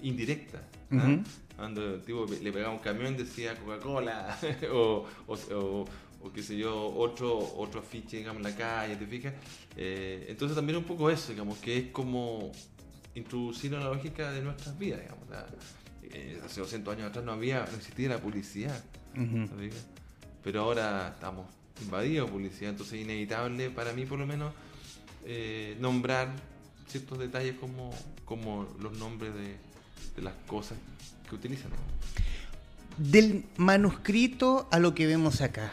[0.03, 0.63] indirecta.
[0.91, 1.19] ¿ah?
[1.57, 4.37] Cuando tipo, le pegaba un camión decía Coca-Cola
[4.73, 5.85] o, o, o,
[6.33, 9.35] qué sé yo, otro, otro afiche digamos, en la calle, ¿te fijas?
[9.77, 12.53] Eh, entonces también un poco eso, digamos, que es como
[13.15, 15.25] introducir la lógica de nuestras vidas, digamos.
[16.03, 18.85] Eh, hace 200 años atrás no había, no existía la publicidad,
[20.43, 21.47] pero ahora estamos
[21.83, 24.53] invadidos de publicidad, entonces es inevitable para mí por lo menos
[25.25, 26.33] eh, nombrar
[26.87, 27.91] ciertos detalles como,
[28.25, 29.57] como los nombres de,
[30.17, 30.79] de las cosas
[31.29, 31.71] que utilizan.
[32.97, 35.73] Del manuscrito a lo que vemos acá,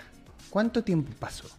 [0.51, 1.49] ¿cuánto tiempo pasó?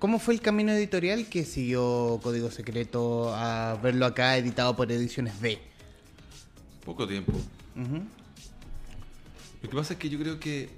[0.00, 5.38] ¿Cómo fue el camino editorial que siguió Código Secreto a verlo acá editado por Ediciones
[5.40, 5.60] B?
[6.84, 7.32] Poco tiempo.
[9.62, 10.70] Lo que pasa es que yo creo que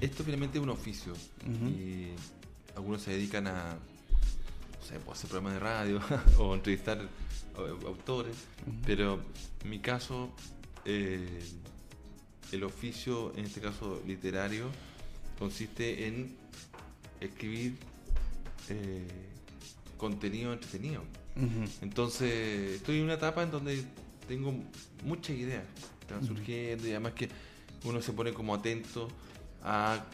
[0.00, 1.14] esto finalmente es un oficio
[1.46, 2.08] y
[2.76, 6.00] algunos se dedican a no sé, pues, hacer programas de radio
[6.38, 7.00] o entrevistar
[7.86, 8.36] autores,
[8.86, 9.20] pero
[9.64, 10.30] en mi caso,
[10.84, 11.40] eh,
[12.52, 14.66] el oficio, en este caso literario,
[15.38, 16.36] consiste en
[17.20, 17.76] escribir
[18.68, 19.06] eh,
[19.96, 21.02] contenido entretenido.
[21.82, 23.84] Entonces, estoy en una etapa en donde
[24.26, 24.52] tengo
[25.04, 25.62] muchas ideas
[26.00, 27.28] que están surgiendo y además que
[27.84, 29.08] uno se pone como atento
[29.62, 30.04] a,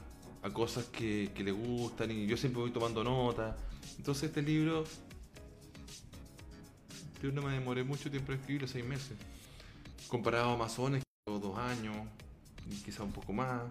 [0.52, 3.56] cosas que, que, le gustan y yo siempre voy tomando nota.
[3.96, 4.84] Entonces este libro
[7.22, 9.16] yo no me demoré mucho tiempo en escribirlo, seis meses.
[10.08, 11.96] Comparado a Amazones, dos años,
[12.70, 13.62] y quizá un poco más.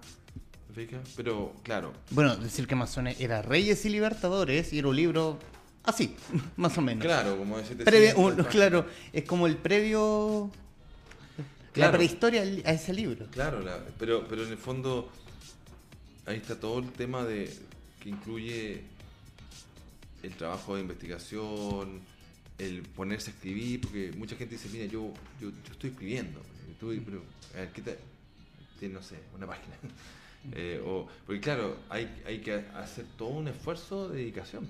[1.16, 1.94] Pero, claro.
[2.12, 5.40] Bueno, decir que Amazones era Reyes y Libertadores y era un libro
[5.84, 6.16] así,
[6.58, 7.04] más o menos.
[7.04, 10.50] Claro, como ese Claro, es como el previo.
[11.76, 13.26] La prehistoria a ese libro.
[13.32, 13.64] Claro,
[13.98, 15.10] pero, pero en el fondo
[16.26, 17.52] ahí está todo el tema de
[18.00, 18.84] que incluye
[20.22, 22.00] el trabajo de investigación,
[22.58, 26.42] el ponerse a escribir, porque mucha gente dice, mira, yo, yo, estoy escribiendo,
[26.80, 27.24] pero,
[27.56, 27.98] a ver, ¿qué te,
[28.90, 29.76] no sé, una página.
[30.52, 34.68] Eh, o, porque claro, hay, hay que hacer todo un esfuerzo de dedicación.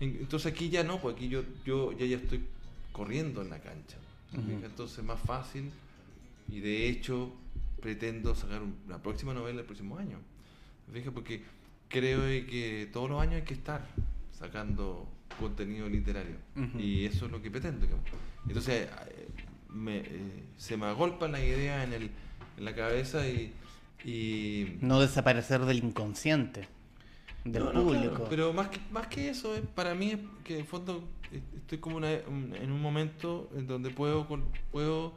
[0.00, 2.44] Entonces aquí ya no, porque aquí yo, yo ya, ya estoy
[2.92, 3.96] corriendo en la cancha.
[4.34, 5.70] Entonces es más fácil
[6.48, 7.32] y de hecho
[7.80, 10.18] pretendo sacar la próxima novela el próximo año.
[11.12, 11.42] Porque
[11.88, 13.86] creo que todos los años hay que estar
[14.32, 16.36] sacando contenido literario.
[16.78, 17.86] Y eso es lo que pretendo.
[18.46, 19.28] Entonces, eh,
[19.70, 20.04] me, eh,
[20.56, 22.10] se me agolpa la idea en, el,
[22.56, 23.52] en la cabeza y,
[24.80, 26.68] No desaparecer del inconsciente,
[27.44, 28.26] del público.
[28.28, 31.04] pero más que, más que eso, para mí es que en fondo
[31.56, 34.26] estoy como en un momento en donde puedo,
[34.70, 35.14] puedo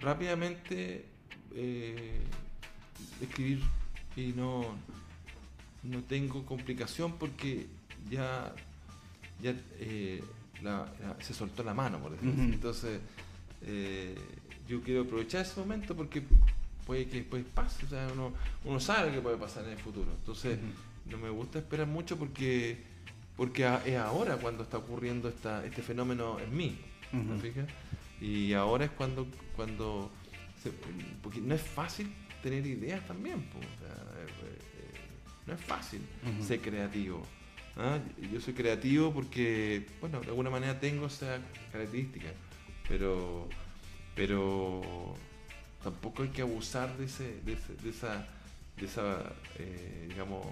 [0.00, 1.04] rápidamente
[1.54, 2.20] eh,
[3.20, 3.60] escribir
[4.16, 4.62] y no,
[5.84, 7.66] no tengo complicación porque
[8.10, 8.52] ya
[9.40, 10.22] ya eh,
[11.20, 13.00] se soltó la mano, por decirlo Entonces,
[13.62, 14.14] eh,
[14.68, 16.22] yo quiero aprovechar ese momento porque
[16.88, 18.32] puede que después pase, o sea, uno,
[18.64, 20.10] uno sabe que puede pasar en el futuro.
[20.10, 20.58] Entonces,
[21.04, 22.78] no me gusta esperar mucho porque,
[23.36, 26.78] porque es ahora cuando está ocurriendo esta, este fenómeno en mí.
[28.22, 30.10] Y ahora es cuando, cuando
[31.22, 32.10] porque no es fácil
[32.42, 34.26] tener ideas también, eh,
[35.46, 36.00] no es fácil
[36.40, 37.22] ser creativo.
[37.76, 37.98] ¿ah?
[38.32, 41.38] Yo soy creativo porque, bueno, de alguna manera tengo esa
[41.70, 42.28] característica,
[42.88, 43.46] pero,
[44.14, 45.14] pero
[45.90, 47.52] tampoco hay que abusar de, ese, de,
[47.88, 48.26] esa,
[48.76, 50.46] de esa eh, digamos,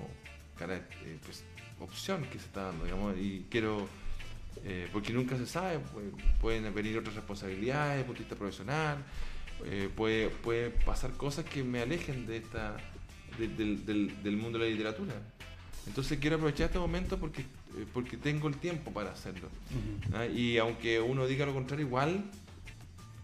[0.61, 1.45] eh, pues,
[1.81, 3.89] opción que se está dando, digamos, y quiero,
[4.65, 5.81] eh, porque nunca se sabe,
[6.41, 8.99] pueden venir otras responsabilidades, punto de vista profesional,
[9.95, 12.77] puede, puede pasar cosas que me alejen de esta,
[13.39, 13.85] del,
[14.23, 15.15] del mundo de la literatura.
[15.87, 19.49] Entonces quiero aprovechar este momento porque, eh, porque tengo el tiempo para hacerlo.
[20.13, 20.27] ¿ah?
[20.27, 22.25] Y aunque uno diga lo contrario, igual,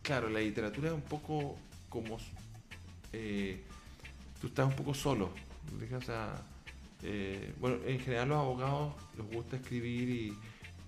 [0.02, 1.56] claro, la literatura es un poco
[1.92, 2.18] como...
[3.12, 3.60] Eh,
[4.40, 5.30] tú estás un poco solo.
[7.02, 10.08] Eh, bueno, en general los abogados les gusta escribir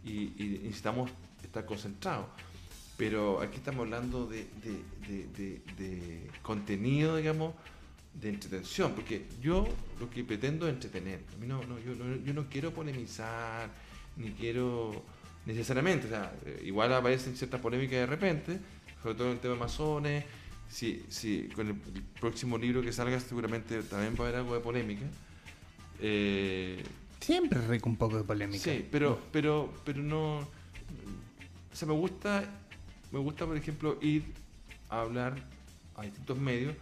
[0.04, 1.10] y, necesitamos
[1.42, 2.26] estar concentrados.
[2.96, 4.46] Pero aquí estamos hablando de,
[5.06, 7.54] de contenido, digamos,
[8.14, 9.66] de entretención, porque yo
[9.98, 11.20] lo que pretendo es entretener.
[11.34, 13.68] A mí no, no, yo, no, yo no quiero polemizar,
[14.16, 15.02] ni quiero
[15.46, 18.58] necesariamente, o sea, eh, igual aparecen ciertas polémicas de repente,
[19.02, 20.24] sobre todo en el tema de masones.
[20.68, 21.74] Si, si con el,
[22.20, 25.04] próximo libro que salga seguramente también va a haber algo de polémica.
[26.00, 26.82] Eh,
[27.20, 28.62] Siempre rico un poco de polémica.
[28.62, 30.38] Sí, pero, pero, pero no.
[30.38, 32.44] O sea, me gusta,
[33.12, 34.24] me gusta, por ejemplo, ir
[34.90, 35.34] a hablar
[35.96, 36.74] a distintos medios,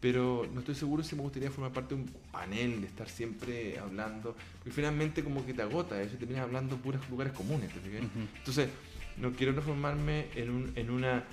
[0.00, 3.78] pero no estoy seguro si me gustaría formar parte de un panel, de estar siempre
[3.78, 8.08] hablando, porque finalmente como que te agota, eso terminas hablando puros lugares comunes, ¿te.
[8.38, 8.68] Entonces,
[9.16, 11.24] no quiero transformarme en, un, en, una,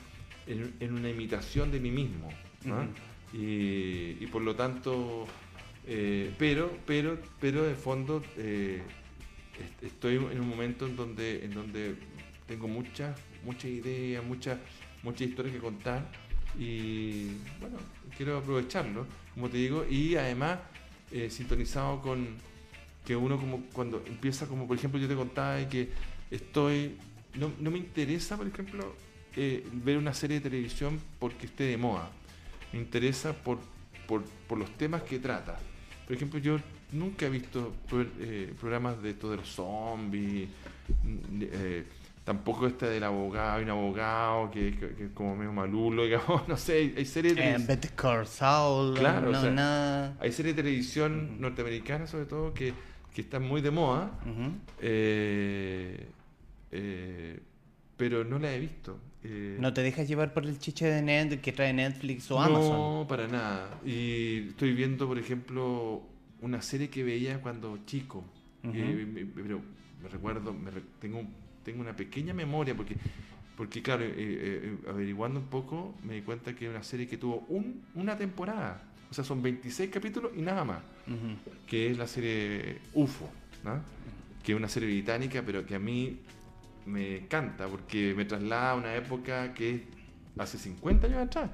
[0.47, 2.29] en, en una imitación de mí mismo.
[3.33, 5.27] y, y por lo tanto,
[5.87, 8.81] eh, pero, pero, pero de fondo eh,
[9.59, 11.95] est- estoy en un momento en donde, en donde
[12.47, 14.57] tengo muchas, muchas ideas, muchas,
[15.03, 16.09] muchas historias que contar
[16.57, 17.27] y
[17.59, 17.77] bueno,
[18.15, 20.59] quiero aprovecharlo, como te digo, y además
[21.11, 22.27] eh, sintonizado con
[23.05, 25.89] que uno como cuando empieza, como por ejemplo yo te contaba de que
[26.31, 26.95] estoy,
[27.35, 28.95] no, no me interesa, por ejemplo,
[29.35, 32.09] eh, ver una serie de televisión porque esté de moda.
[32.73, 33.59] Me interesa por,
[34.07, 35.57] por, por los temas que trata.
[36.07, 36.57] Por ejemplo, yo
[36.91, 37.73] nunca he visto
[38.19, 40.49] eh, programas de de los zombies,
[41.03, 41.83] mm, eh,
[42.23, 46.47] tampoco este del abogado, hay un abogado que, que- que es como medio malulo, digamos,
[46.47, 50.17] no sé, hay, series de Eh, televisión- Better Call Saul, Claro, o no, sea, nada.
[50.19, 51.41] hay series de televisión Ujú.
[51.41, 52.73] norteamericanas sobre todo que,
[53.13, 54.11] que están muy de moda,
[56.71, 57.39] eh,
[57.97, 58.97] pero no la he visto.
[59.27, 62.41] Eh, No te dejas llevar por el chiche de Net que trae Netflix o no,
[62.43, 63.07] Amazon.
[63.07, 63.79] para nada.
[63.85, 66.03] Y estoy viendo, por ejemplo,
[66.41, 68.23] una serie que veía cuando chico.
[68.63, 69.61] Eh, me- pero
[70.01, 71.21] me recuerdo, me re- tengo,
[71.63, 72.95] tengo una pequeña memoria porque,
[73.57, 77.45] porque claro, eh, averiguando un poco me di cuenta que es una serie que tuvo
[77.49, 78.83] un, una temporada.
[79.09, 80.79] O sea, son 26 capítulos y nada más.
[81.67, 83.29] Que es la serie UFO,
[83.63, 83.79] ¿no?
[84.43, 86.17] Que es una serie británica, pero que a mí
[86.85, 89.81] me encanta porque me traslada a una época que es
[90.37, 91.49] hace 50 años atrás.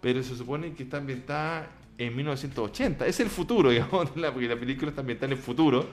[0.00, 3.06] Pero se supone que está ambientada en 1980.
[3.06, 5.86] Es el futuro, digamos, la- porque la película está ambientada en el futuro.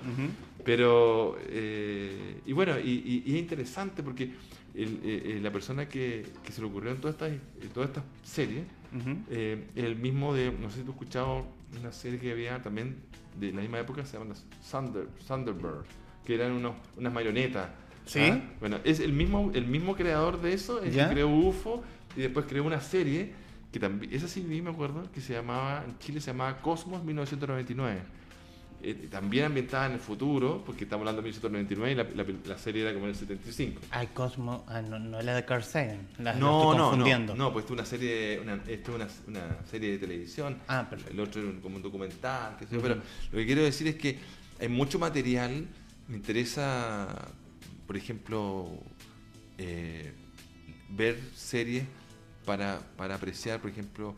[0.63, 4.31] Pero, eh, y bueno, y, y- y es interesante porque
[4.73, 7.89] el- eh, eh, la persona que, que se le ocurrió en todas estas, en todas
[7.89, 8.63] estas series
[9.29, 11.45] eh, es el mismo de, no sé si tú has escuchado
[11.79, 12.95] una serie que había también
[13.39, 14.33] de la misma época, se llama
[14.71, 15.85] Thunder, Thunderbird,
[16.25, 17.69] que eran unos, unas marionetas.
[18.07, 18.19] ¿Sí?
[18.21, 18.41] ¿ah?
[18.59, 21.07] Bueno, es el mismo, el mismo creador de eso, el ¿Ya?
[21.09, 21.83] que creó UFO
[22.15, 23.33] y después creó una serie
[23.71, 27.03] que también, esa sí vi, me acuerdo, que se llamaba, en Chile se llamaba Cosmos
[27.03, 27.99] 1999.
[28.83, 32.57] Eh, también ambientada en el futuro, porque estamos hablando de 1999 y la, la- la
[32.59, 33.81] serie era como en el 75.
[33.89, 34.63] Ay, Cosmo.
[34.67, 36.07] Ah, no, no es la de Carl Sagan.
[36.19, 37.35] La, No, estoy no, confundiendo.
[37.35, 40.57] no, no, pues esto es una serie, una, esto es una, una serie de televisión.
[40.67, 41.11] Ah, perfecto.
[41.11, 42.95] El otro era un- como un documental, qué sé yo, pero
[43.31, 44.19] lo que quiero decir es que
[44.61, 45.65] hay mucho material.
[46.07, 47.07] Me interesa,
[47.87, 48.69] por ejemplo,
[49.57, 50.11] eh,
[50.89, 51.85] ver series
[52.45, 54.13] para, para apreciar, por ejemplo,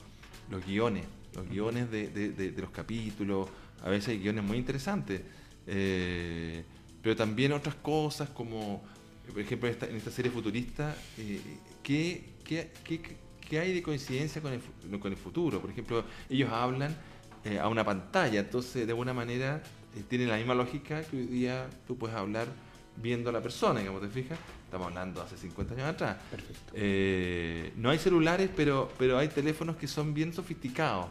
[0.50, 1.06] los guiones,
[1.36, 3.48] los guiones de, de- de- de los capítulos.
[3.84, 5.22] A veces hay guiones muy interesantes,
[5.68, 6.64] eh,
[7.02, 8.84] pero también otras cosas como,
[9.32, 11.40] por ejemplo, en esta, en esta serie futurista, eh,
[11.84, 13.18] ¿qué, qué, qué-
[13.48, 15.62] qué hay de coincidencia con el, con el futuro?
[15.62, 16.96] Por ejemplo, ellos hablan
[17.62, 19.64] a una pantalla, entonces de alguna manera
[20.10, 22.48] tiene la misma lógica que hoy día tú puedes hablar
[23.02, 24.38] viendo a la persona, digamos, ¿te fijas?
[24.66, 26.18] Estamos hablando hace 50 años atrás.
[26.30, 26.72] Perfecto.
[26.74, 31.08] Eh, no hay celulares, pero, pero hay teléfonos que son bien sofisticados.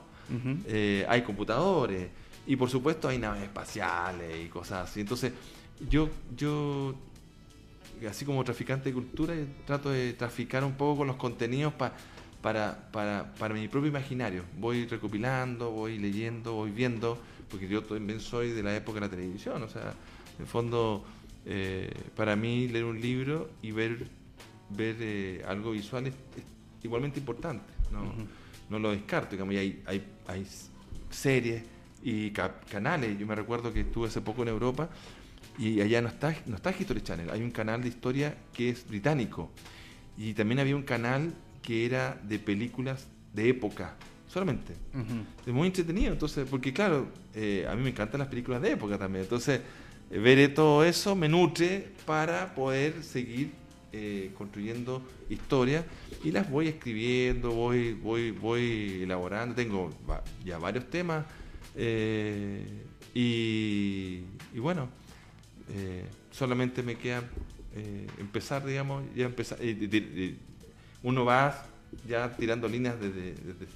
[0.66, 2.09] Eh, hay computadores
[2.47, 5.01] y por supuesto hay naves espaciales y cosas así.
[5.01, 5.32] Entonces,
[5.89, 6.95] yo, yo
[8.09, 9.34] así como traficante de cultura,
[9.66, 11.93] trato de traficar un poco con los contenidos pa-
[12.43, 14.45] para, para, para mi propio imaginario.
[14.59, 17.18] Voy recopilando, voy leyendo, voy viendo,
[17.51, 19.62] porque yo también soy de la época de la televisión.
[19.62, 19.95] O sea,
[20.36, 21.05] en el fondo,
[21.51, 24.07] eh, para mí leer un libro y ver,
[24.70, 26.44] ver eh, algo visual es, es
[26.84, 27.64] igualmente importante.
[27.90, 28.78] ¿no?
[28.78, 30.46] Lo descarto, digamos, y hay, hay, hay
[31.11, 31.62] series
[32.03, 33.18] y ca- canales.
[33.18, 34.90] Yo me recuerdo que estuve hace poco en Europa
[35.59, 38.86] y allá no está, no está History Channel, hay un canal de historia que es
[38.86, 39.51] británico.
[40.18, 41.32] Y también había un canal
[41.62, 43.96] que era de películas de época,
[44.26, 44.74] solamente.
[45.46, 48.99] Es muy entretenido, entonces, porque claro, eh, a mí me encantan las películas de época
[48.99, 49.24] también.
[49.24, 49.61] Entonces,
[50.11, 53.50] eh, ver todo eso me nutre para poder seguir
[53.92, 55.84] eh, construyendo historias
[56.22, 59.54] y las voy escribiendo, voy, voy, voy elaborando.
[59.54, 59.90] Tengo
[60.44, 61.24] ya varios temas
[61.74, 62.66] eh,
[63.14, 64.20] y,
[64.59, 64.88] bueno,
[65.74, 67.22] eh, solamente me queda
[68.18, 69.59] empezar, digamos, ya empezar.
[71.02, 71.64] uno va
[72.06, 73.34] ya tirando líneas desde-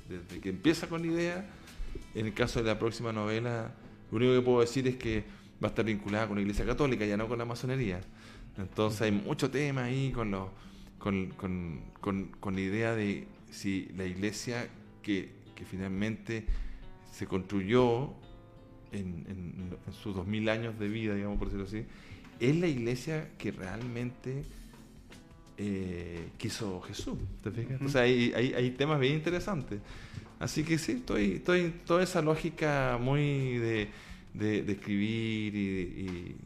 [0.08, 1.50] desde que empieza con la idea.
[2.14, 3.72] En el caso de la próxima novela,
[4.10, 5.24] lo único que puedo decir es que
[5.62, 8.00] va a estar vinculada con la Iglesia Católica, ya no con la masonería.
[8.58, 10.48] Entonces hay mucho tema ahí con, los,
[10.98, 14.68] con, con, con, con la idea de si la iglesia
[15.02, 16.44] que, que finalmente
[17.12, 18.14] se construyó
[18.92, 21.86] en, en, en sus 2000 años de vida, digamos, por decirlo así,
[22.40, 24.44] es la iglesia que realmente
[25.58, 27.18] eh, quiso Jesús.
[27.42, 27.80] ¿Te fijas?
[27.82, 29.80] O sea, hay, hay, hay, temas bien interesantes.
[30.40, 33.88] Así que sí, estoy, estoy toda esa lógica muy de,
[34.34, 36.36] de, de escribir y, y,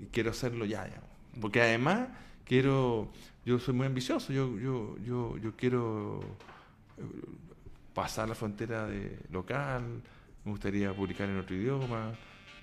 [0.00, 1.02] y, quiero hacerlo ya, ya.
[1.40, 2.08] Porque además
[2.44, 3.10] quiero,
[3.44, 6.20] yo soy muy ambicioso, yo, yo, yo, yo quiero
[6.98, 7.02] eh,
[7.92, 10.02] pasar la frontera de local,
[10.44, 12.12] me gustaría publicar en otro idioma,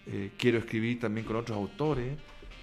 [0.08, 2.18] eh, quiero escribir también con otros autores.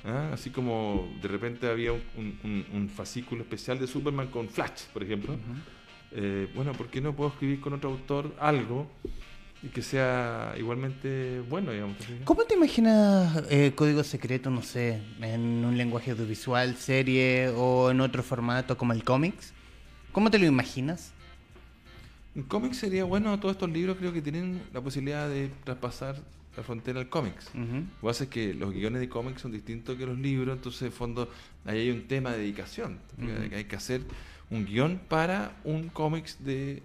[0.04, 0.30] ¿ah?
[0.32, 5.02] Así como de repente había un, un, un, fascículo especial de Superman con Flash, por
[5.02, 5.34] ejemplo.
[5.34, 5.62] Uh -huh.
[6.12, 8.88] eh, bueno, ¿por qué no puedo escribir con otro autor algo
[9.62, 11.96] y que sea igualmente bueno, digamos?
[12.24, 18.00] ¿Cómo te imaginas eh, Código Secreto, no sé, en un lenguaje audiovisual, serie o en
[18.00, 19.52] otro formato como el cómics?
[20.12, 21.12] ¿Cómo te lo imaginas?
[22.34, 26.16] En cómics sería bueno, todos estos libros creo que tienen la posibilidad de traspasar
[26.56, 27.50] la frontera al cómics.
[27.54, 27.80] Uh -huh.
[27.80, 30.82] Lo que pasa es que los guiones de cómics son distintos que los libros, entonces
[30.82, 31.28] en fondo
[31.64, 32.98] ahí hay un tema de dedicación.
[33.16, 33.54] Uh -huh.
[33.54, 34.02] Hay que hacer
[34.50, 36.82] un guion para un cómics de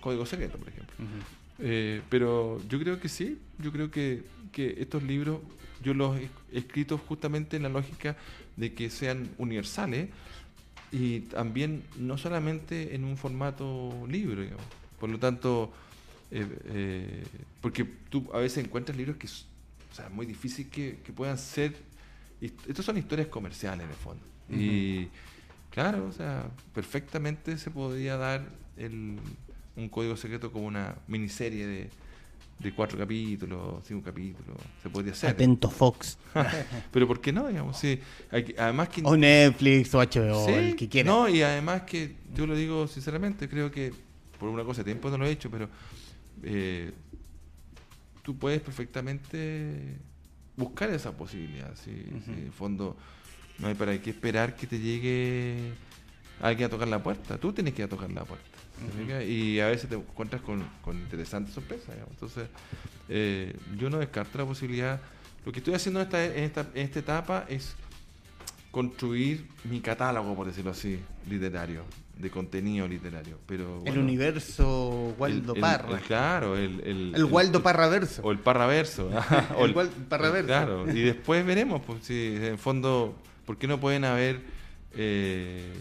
[0.00, 0.94] código secreto, por ejemplo.
[0.98, 1.37] Uh -huh.
[1.58, 5.40] Eh, pero yo creo que sí, yo creo que, que estos libros
[5.82, 8.16] yo los he escrito justamente en la lógica
[8.56, 10.08] de que sean universales
[10.90, 14.64] y también no solamente en un formato libro, digamos.
[14.98, 15.72] Por lo tanto,
[16.30, 17.24] eh, eh,
[17.60, 21.38] porque tú a veces encuentras libros que o sea, es muy difícil que, que puedan
[21.38, 21.76] ser.
[22.40, 24.22] Estos son historias comerciales en el fondo.
[24.48, 24.60] Uh -huh.
[24.60, 25.08] Y
[25.70, 29.18] claro, o sea, perfectamente se podría dar el,
[29.78, 31.90] un código secreto como una miniserie de,
[32.58, 35.30] de cuatro capítulos, cinco capítulos, se podría hacer.
[35.30, 36.18] Atento Fox.
[36.92, 37.46] Pero ¿por qué no?
[37.48, 38.00] Digamos, sí,
[38.30, 39.02] hay, además que...
[39.04, 41.10] O Netflix o HBO, sí, el que quiera.
[41.10, 43.92] No, y además que, yo lo digo sinceramente, creo que
[44.38, 45.68] por una cosa tiempo no lo he hecho, pero
[46.42, 46.92] eh,
[48.22, 49.96] tú puedes perfectamente
[50.56, 51.74] buscar esa posibilidad.
[51.76, 51.90] ¿sí?
[51.90, 52.24] Uh -huh.
[52.24, 52.30] ¿sí?
[52.32, 52.96] En el fondo,
[53.58, 55.72] no hay para qué esperar que te llegue
[56.40, 57.38] alguien a tocar la puerta.
[57.38, 58.57] Tú tienes que ir a tocar la puerta.
[58.78, 59.28] Uh -huh.
[59.28, 61.94] Y a veces te encuentras con, con interesantes sorpresas.
[61.94, 62.12] Digamos.
[62.12, 62.48] Entonces,
[63.08, 65.00] eh, yo no descarto la posibilidad.
[65.44, 67.74] Lo que estoy haciendo en esta, en esta, en esta etapa es
[68.70, 71.84] construir mi catálogo, por decirlo así, literario,
[72.16, 73.38] de contenido literario.
[73.46, 75.98] Pero, bueno, el universo Waldo el, Parra.
[75.98, 78.22] El, claro, el, el, Waldo Parraverso.
[78.22, 79.10] O el Parraverso.
[79.58, 80.46] o el, el Parraverso.
[80.46, 83.16] Claro, y después veremos, pues si en fondo,
[83.46, 84.42] ¿por qué no pueden haber
[84.94, 85.72] eh,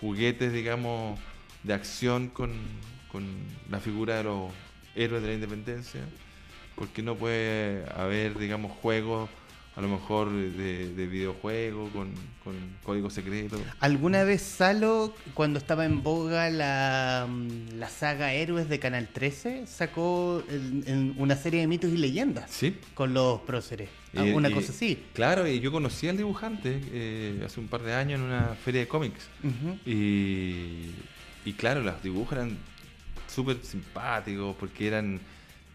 [0.00, 1.18] juguetes, digamos,
[1.66, 2.52] de acción con,
[3.10, 3.24] con
[3.70, 4.52] la figura de los
[4.94, 6.00] héroes de la independencia?
[6.74, 9.28] ¿Por qué no puede haber, digamos, juegos
[9.76, 12.10] a lo mejor de, de videojuego, con,
[12.42, 13.60] con, código secreto.
[13.78, 17.28] ¿Alguna vez Salo, cuando estaba en boga la,
[17.74, 20.42] la saga Héroes de Canal 13, sacó
[21.18, 22.50] una serie de mitos y leyendas?
[22.50, 22.78] Sí.
[22.94, 23.90] Con los próceres.
[24.14, 25.04] Y, una y, cosa así.
[25.12, 28.80] Claro, y yo conocí al dibujante eh, hace un par de años en una feria
[28.80, 29.28] de cómics.
[29.44, 29.78] Uh -huh.
[29.84, 30.94] y,
[31.46, 32.58] y claro, los dibujos eran
[33.28, 35.20] súper simpáticos porque eran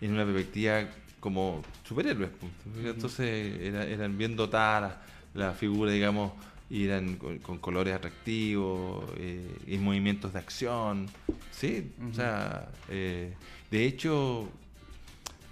[0.01, 0.85] en una perspectiva
[1.21, 2.29] como superhéroes.
[2.39, 2.85] Pues.
[2.85, 4.97] Entonces era, eran bien dotadas
[5.33, 6.33] la, la, figura, digamos,
[6.69, 11.07] y eran con, con colores atractivos eh, y movimientos de acción.
[11.51, 12.11] Sí, uh -huh.
[12.11, 13.33] o sea, eh,
[13.69, 14.49] de hecho,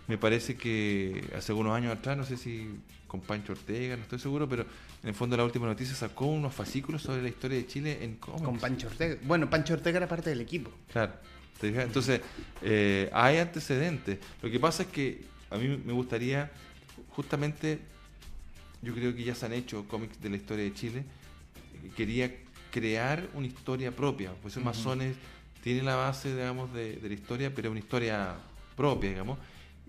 [0.08, 2.68] me parece que hace unos años atrás, no sé si
[3.08, 4.66] con Pancho Ortega, no estoy seguro, pero
[5.02, 8.16] en el fondo la última noticia sacó unos fascículos sobre la historia de Chile en
[8.16, 8.44] cómics.
[8.44, 9.18] Con Pancho Ortega.
[9.24, 10.72] Bueno, Pancho Ortega era parte del equipo.
[10.92, 11.14] Claro.
[11.62, 12.22] Entonces,
[12.62, 14.20] eh, hay antecedentes.
[14.42, 16.52] Lo que pasa es que a mí me gustaría,
[17.10, 17.80] justamente,
[18.82, 21.04] yo creo que ya se han hecho cómics de la historia de Chile,
[21.96, 22.34] quería
[22.72, 24.76] crear una historia propia, pues esos uh -huh.
[24.76, 25.16] masones
[25.64, 28.36] tienen la base, digamos, de, de, la historia, pero una historia
[28.78, 29.38] propia, digamos,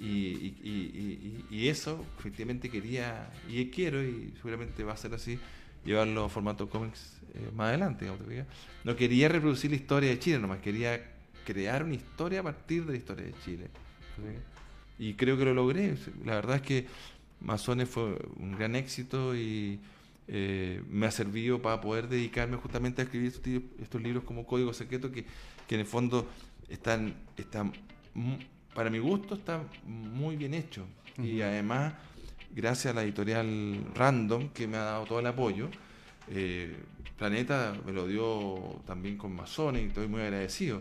[0.01, 5.39] y, y, y, y, eso efectivamente quería, y quiero, y seguramente va a ser así,
[5.85, 8.11] llevarlo a formato cómics eh, más adelante,
[8.85, 11.13] no quería reproducir la historia de Chile, nomás quería
[11.45, 13.69] crear una historia a partir de la historia de Chile.
[14.99, 15.97] y creo que lo logré.
[16.25, 16.87] La verdad es que
[17.41, 19.81] Masones fue un gran éxito y
[20.29, 24.73] eh, me ha servido para poder dedicarme justamente a escribir estos, estos libros como Código
[24.73, 25.25] Secreto que,
[25.67, 26.29] que, en el fondo
[26.69, 27.73] están, están,
[28.81, 30.55] para mi gusto, están muy bien.
[30.55, 31.23] Uh -huh.
[31.23, 31.93] Y además,
[32.57, 33.47] gracias a la editorial
[33.95, 35.69] Random, que me ha dado todo el apoyo,
[36.31, 36.75] eh,
[37.19, 40.81] Planeta me lo dio también con Masones y estoy muy agradecido.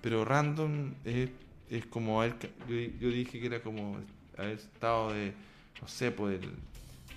[0.00, 1.30] Pero Random es
[1.68, 2.34] es como él,
[2.68, 3.96] yo, yo, dije que era como
[4.38, 5.32] haber estado de,
[5.82, 6.50] no sé, pues el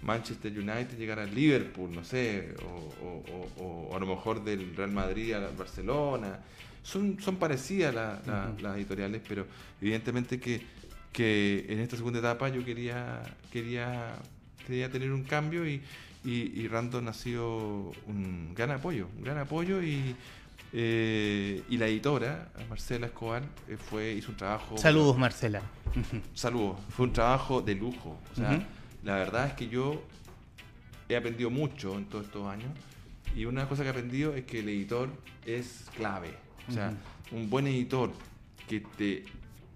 [0.02, 2.72] Manchester United llegar al Liverpool, no sé, o,
[3.06, 6.40] o, o, o, a lo mejor del Real Madrid a Barcelona.
[6.84, 8.62] Son, son parecidas la, la, uh -huh.
[8.62, 9.48] las editoriales, pero
[9.82, 10.62] evidentemente que
[11.14, 13.22] que en esta segunda etapa yo quería,
[13.52, 14.16] quería,
[14.66, 15.82] quería tener un cambio y,
[16.26, 20.16] y, Random ha sido un gran apoyo, un gran apoyo y,
[20.74, 24.78] eh, y la editora, Marcela Escobar, eh, fue, hizo un trabajo...
[24.78, 25.62] Saludos, Marcela.
[26.34, 28.18] Saludos, fue un trabajo de lujo.
[28.32, 28.66] O sea,
[29.04, 30.02] la verdad es que yo
[31.08, 32.72] he aprendido mucho en todos estos años
[33.36, 35.10] y una cosa que he aprendido es que el editor
[35.46, 36.43] es clave.
[36.70, 36.94] O sea,
[37.32, 38.12] un buen editor
[38.68, 39.26] que te,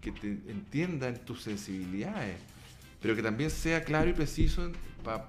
[0.01, 2.38] que te entienda en tus sensibilidades,
[3.01, 4.71] pero que también sea claro y preciso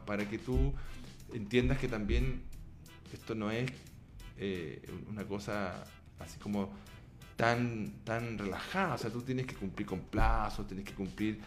[0.06, 0.72] para que tú
[1.32, 2.42] entiendas que también
[3.12, 3.70] esto no es
[4.38, 5.84] eh, una cosa
[6.18, 6.70] así como
[7.36, 8.94] tan, tan relajada.
[8.94, 11.38] O sea, tú tienes que cumplir con plazos, tienes que cumplir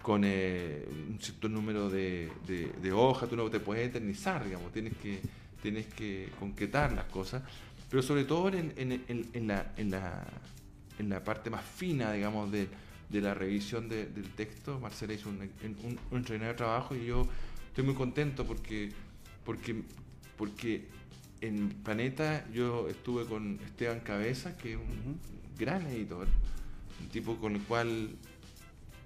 [0.00, 4.94] con eh, un cierto número de, de, hojas, tú no te puedes eternizar, digamos, tienes
[4.96, 5.20] que,
[5.62, 7.42] tienes que concretar las cosas,
[7.92, 10.24] pero sobre todo en, en, en, la, en, la,
[10.98, 12.66] en la parte más fina, digamos, de,
[13.10, 17.28] de la revisión del texto, Marcela hizo un, un, un extraordinario trabajo y yo
[17.68, 18.88] estoy muy contento porque,
[19.44, 19.82] porque,
[20.38, 20.86] porque
[21.42, 25.20] en Planeta yo estuve con Esteban Cabeza, que es un
[25.58, 26.26] gran editor,
[26.98, 28.16] un tipo con el cual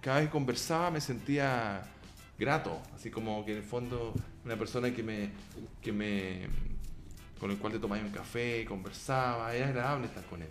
[0.00, 1.82] cada vez que conversaba me sentía
[2.38, 4.14] grato, así como que en el fondo
[4.44, 5.30] una persona que me,
[5.82, 6.46] que me
[7.38, 10.48] con el cual te tomaba un café, conversaba, era agradable estar con él.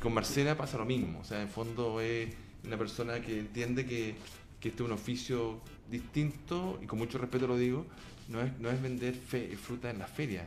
[0.00, 2.28] Con Marcela pasa lo mismo, o sea, en fondo es
[2.64, 4.14] una persona que entiende que,
[4.60, 5.60] que este es un oficio
[5.90, 7.86] distinto, y con mucho respeto lo digo,
[8.28, 10.46] no es, no es vender fruta en la feria.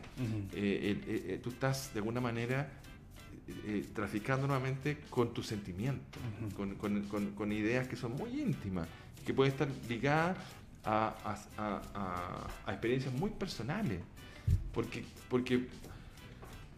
[0.54, 2.70] Eh, eh, tú estás de alguna manera
[3.94, 6.22] traficando nuevamente con tus sentimientos,
[6.56, 8.88] con, con, con, ideas que son muy íntimas,
[9.26, 10.38] que pueden estar ligadas
[10.84, 14.02] a, a, a, experiencias muy personales.
[14.74, 15.68] Porque, porque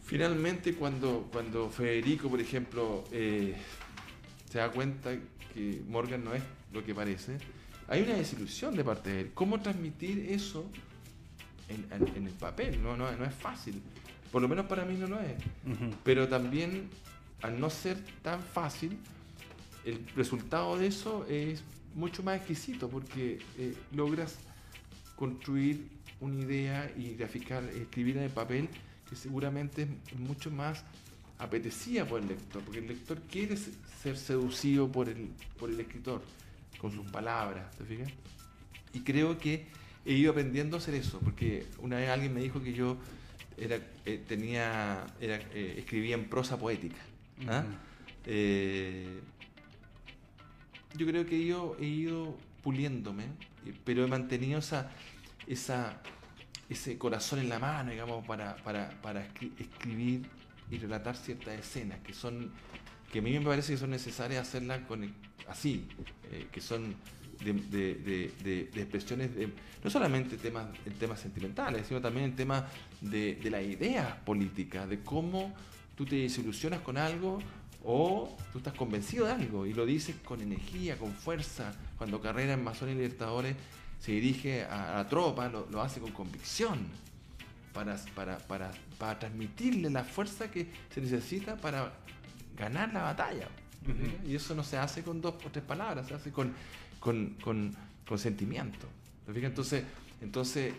[0.03, 5.11] finalmente cuando, cuando Federico, por ejemplo, se da cuenta
[5.53, 6.43] que Morgan no es
[6.73, 7.37] lo que parece,
[7.87, 9.31] hay una desilusión de parte de él.
[9.33, 10.65] ¿Cómo transmitir eso
[11.67, 12.81] en, el papel?
[12.81, 13.81] No, no, es fácil.
[14.31, 15.35] Por lo menos para mí no lo es.
[16.03, 16.89] Pero también,
[17.41, 18.97] al no ser tan fácil,
[19.83, 21.63] el resultado de eso es
[21.95, 24.37] mucho más exquisito porque eh, logras
[25.17, 25.85] construir
[26.21, 28.69] una idea y graficar, escribir en el papel
[29.09, 30.83] que seguramente es mucho más
[31.37, 36.21] apetecida por el lector, porque el lector quiere ser seducido por el, por el escritor
[36.77, 38.11] con sus palabras, ¿te fijas?
[38.93, 39.65] Y creo que
[40.05, 42.97] he ido aprendiendo a hacer eso, porque una vez alguien me dijo que yo
[43.57, 46.97] era, eh, tenía, era, eh, escribía en prosa poética.
[47.47, 47.63] ¿ah?
[48.25, 49.19] Eh,
[50.95, 53.25] yo creo que he ido, he ido puliéndome,
[53.83, 54.91] pero he mantenido esa,
[55.47, 56.01] esa,
[56.69, 59.25] ese corazón en la mano, digamos, para, para, para
[59.59, 60.27] escribir
[60.69, 62.51] y relatar ciertas escenas que son
[63.11, 64.81] que a mí me parece que son necesarias hacerlas
[65.47, 65.85] así,
[66.31, 66.95] eh, que son
[67.43, 69.49] de, expresiones, de,
[69.83, 72.63] no solamente temas, en temas sentimentales, sino también en temas
[73.01, 75.53] de, la idea política, de cómo
[75.95, 77.39] tú te desilusionas con algo
[77.83, 81.73] o tú estás convencido de algo y lo dices con energía, con fuerza.
[81.97, 83.55] Cuando Carrera en Mazón y Libertadores
[84.01, 86.87] se dirige a, la tropa, lo, hace con convicción
[87.71, 91.93] para, para, para, para transmitirle la fuerza que se necesita para
[92.57, 93.47] ganar la batalla.
[94.27, 96.53] Y eso no se hace con dos o tres palabras, se hace con,
[96.99, 98.87] con, con, sentimiento.
[99.27, 99.83] Entonces,
[100.19, 100.73] entonces,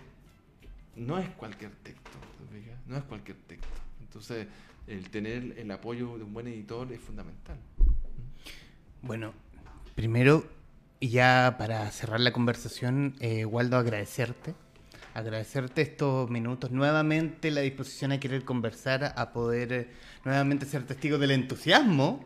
[0.96, 2.10] no es cualquier texto,
[2.86, 3.68] no es cualquier texto.
[4.00, 4.46] Entonces,
[4.86, 7.56] el tener el apoyo de un buen editor es fundamental.
[9.00, 9.32] Bueno,
[9.94, 10.44] primero,
[11.08, 14.54] ya para cerrar la conversación, eh, Waldo, agradecerte.
[15.14, 19.90] Agradecerte estos minutos, nuevamente la disposición a querer conversar, a poder
[20.24, 22.24] nuevamente ser testigo del entusiasmo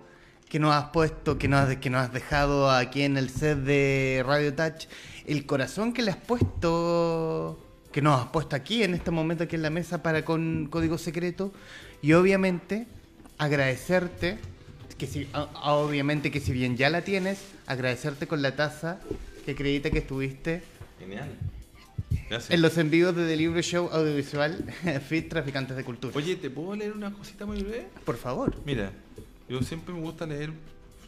[0.49, 3.59] que nos has puesto, que nos has, que nos has dejado aquí en el set
[3.59, 4.87] de Radio Touch,
[5.27, 7.59] el corazón que le has puesto,
[7.91, 10.99] que nos has puesto aquí en este momento, aquí en la mesa para con Código
[10.99, 11.53] Secreto,
[12.03, 12.87] y obviamente
[13.39, 14.39] agradecerte,
[14.97, 15.29] que si,
[15.65, 19.01] obviamente que si bien ya la tienes, agradecerte con la taza
[19.45, 20.63] que acredita que estuviste.
[20.99, 21.29] Genial.
[22.29, 22.51] Gracias.
[22.51, 24.65] En los envíos de The Libro Show Audiovisual
[25.09, 26.13] Fit Traficantes de Cultura.
[26.17, 27.89] Oye, ¿te puedo leer una cosita muy breve?
[28.05, 28.57] Por favor.
[28.65, 28.93] Mira,
[29.49, 30.53] yo siempre me gusta leer,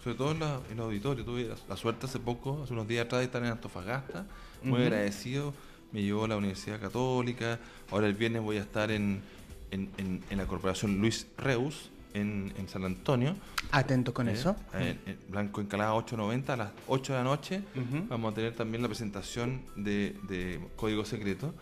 [0.02, 1.24] sobre todo en, la, el auditorio.
[1.24, 4.26] Tuve la, suerte hace poco, hace unos días atrás, de estar en Antofagasta.
[4.62, 5.54] Muy agradecido.
[5.92, 7.59] Me llevó a la Universidad Católica.
[7.90, 9.22] Ahora el viernes voy a estar en,
[9.70, 13.36] en, la Corporación Luis Reus, en, San Antonio.
[13.70, 14.56] Atento con eh, eso.
[14.74, 14.98] En,
[15.28, 17.62] Blanco Encalada 890, a las 8 de la noche.
[18.08, 21.54] Vamos a tener también la presentación de, Código Secreto.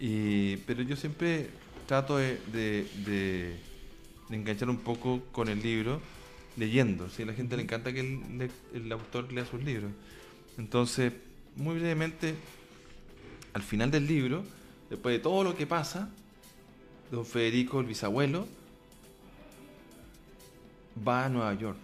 [0.00, 1.50] Y, pero yo siempre
[1.86, 3.58] trato de
[4.28, 6.00] de enganchar un poco con el libro
[6.56, 7.08] leyendo.
[7.08, 7.22] ¿sí?
[7.22, 9.90] A la gente le encanta que el, el autor lea sus libros.
[10.56, 11.12] Entonces,
[11.56, 12.34] muy brevemente,
[13.52, 14.44] al final del libro,
[14.90, 16.10] después de todo lo que pasa,
[17.10, 18.46] don Federico, el bisabuelo,
[21.06, 21.78] va a Nueva York.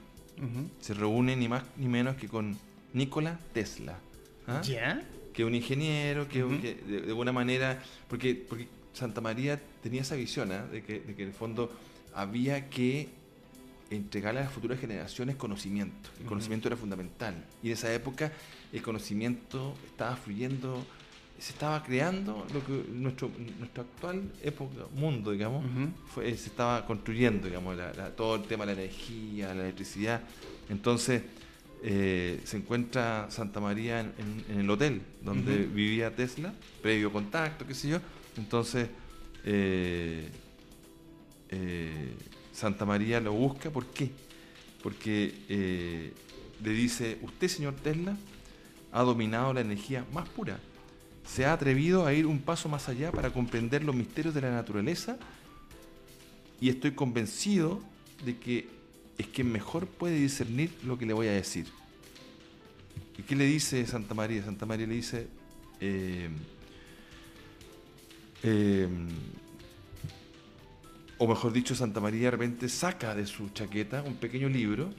[0.81, 2.57] Se reúne ni más ni menos que con
[2.93, 3.99] Nikola Tesla.
[4.47, 4.61] ¿ah?
[4.63, 5.03] ¿Ya?
[5.33, 10.53] Que es un ingeniero, que, de, alguna manera, porque, porque Santa María tenía esa visión
[10.53, 10.67] ¿ah?
[10.67, 11.71] de, que, de que en el fondo
[12.15, 13.09] había que
[13.91, 16.11] entregarle a las futuras generaciones conocimiento.
[16.21, 17.35] El conocimiento era fundamental.
[17.63, 18.33] Y en esa época
[18.73, 20.85] el conocimiento estaba fluyendo
[21.45, 25.63] se estaba creando lo que nuestro, nuestro actual época, mundo, digamos,
[26.07, 27.77] fue, se estaba construyendo, digamos,
[28.17, 30.23] todo el tema de la energía, la electricidad.
[30.71, 31.21] Entonces,
[31.83, 37.89] eh, se encuentra Santa María en, el hotel donde vivía Tesla, previo contacto, qué sé
[37.89, 37.99] yo.
[38.39, 38.89] Entonces,
[39.45, 40.27] eh,
[41.51, 42.15] eh,
[42.55, 44.11] Santa María lo busca, ¿por qué?
[44.83, 46.15] Porque
[46.63, 48.17] le dice, usted, señor Tesla,
[48.93, 50.59] ha dominado la energía más pura
[51.27, 54.51] se ha atrevido a ir un paso más allá para comprender los misterios de la
[54.51, 55.17] naturaleza
[56.61, 57.83] y estoy convencido
[58.25, 58.69] de que
[59.19, 61.67] es quien mejor puede discernir lo que le voy a decir.
[63.19, 64.43] ¿Y qué le dice Santa María?
[64.45, 65.29] Santa María le dice,
[65.81, 66.29] eh,
[68.43, 68.89] eh,
[71.19, 74.93] o mejor dicho, Santa María de repente saca de su chaqueta un pequeño libro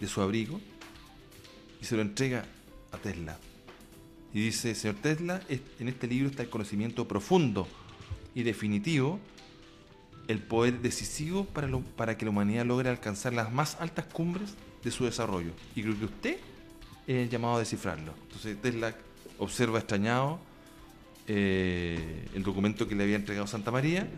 [0.00, 0.60] de su abrigo
[1.80, 2.44] y se lo entrega
[2.92, 3.38] a Tesla.
[4.32, 7.66] Y dice, señor Tesla, en este libro está el conocimiento profundo
[8.34, 9.18] y definitivo,
[10.28, 14.90] el poder decisivo para, para que la humanidad logre alcanzar las más altas cumbres de
[14.90, 15.52] su desarrollo.
[15.74, 16.36] Y creo que usted
[17.06, 18.12] es el llamado a descifrarlo.
[18.24, 18.94] Entonces Tesla
[19.38, 20.38] observa extrañado
[21.28, 24.08] eh, el documento que le había entregado Santa María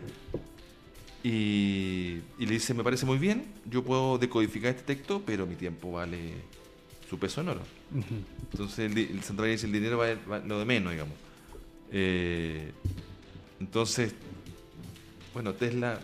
[1.23, 5.55] y, y, le dice, me parece muy bien, yo puedo decodificar este texto, pero mi
[5.55, 6.33] tiempo vale
[7.09, 7.61] su peso en oro.
[8.51, 11.15] Entonces el, Santa María dice, el dinero va, lo de menos, digamos.
[11.91, 12.71] Eh,
[13.59, 14.13] entonces,
[15.33, 15.99] bueno, Tesla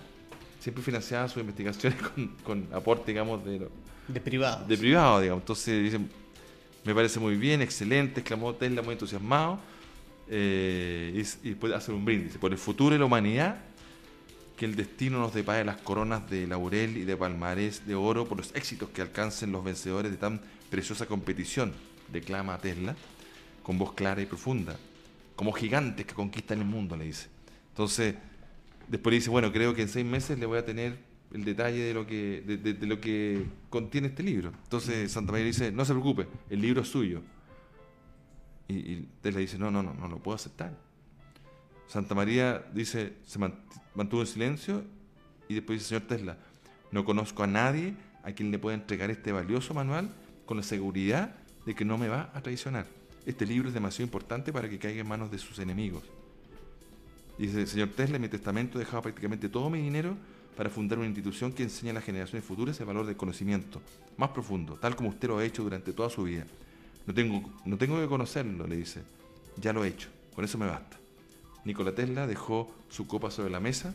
[0.59, 1.99] siempre financiaba sus investigaciones
[2.43, 3.67] con, aporte, digamos, de...
[4.07, 4.65] de privado.
[4.65, 5.43] De privado, digamos.
[5.43, 6.09] Entonces dicen,
[6.83, 9.59] me parece muy bien, excelente, exclamó Tesla muy entusiasmado.
[10.27, 13.59] Eh, y, puede hacer un brindis por el futuro de la humanidad
[14.55, 18.37] que el destino nos depare las coronas de laurel y de palmarés de oro por
[18.37, 21.73] los éxitos que alcancen los vencedores de tan preciosa competición,
[22.11, 22.95] declama Tesla,
[23.63, 24.77] con voz clara y profunda,
[25.35, 27.27] como gigantes que conquistan el mundo, le dice.
[27.69, 28.15] Entonces,
[28.87, 30.97] después le dice, bueno, creo que en seis meses le voy a tener
[31.33, 34.53] el detalle de lo que, de, lo que contiene este libro.
[34.63, 37.21] Entonces Santa María dice, no se preocupe, el libro es suyo.
[38.67, 40.84] Y, Tesla dice, no, no, no, no lo puedo aceptar.
[41.87, 44.83] Santa María dice, se mantuvo en silencio
[45.47, 46.37] y después dice, señor Tesla,
[46.91, 50.09] no conozco a nadie a quien le pueda entregar este valioso manual
[50.45, 52.87] con la seguridad de que no me va a traicionar.
[53.25, 56.03] Este libro es demasiado importante para que caiga en manos de sus enemigos.
[57.37, 60.15] Dice, señor Tesla, en mi testamento he dejado prácticamente todo mi dinero
[60.55, 63.81] para fundar una institución que enseñe a las generaciones futuras el valor del conocimiento
[64.17, 66.45] más profundo, tal como usted lo ha hecho durante toda su vida.
[67.05, 69.03] No tengo, no tengo que conocerlo, le dice.
[69.57, 70.97] Ya lo he hecho, con eso me basta.
[71.65, 73.93] Nikola Tesla dejó su copa sobre la mesa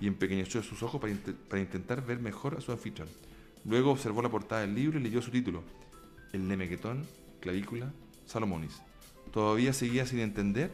[0.00, 1.14] y empequeñeció sus ojos para,
[1.48, 3.08] para intentar ver mejor a su anfitrión.
[3.64, 5.62] Luego observó la portada del libro y leyó su título,
[6.32, 7.06] El Nemequetón,
[7.40, 7.92] Clavícula,
[8.24, 8.80] Salomonis.
[9.32, 10.72] Todavía seguía sin entender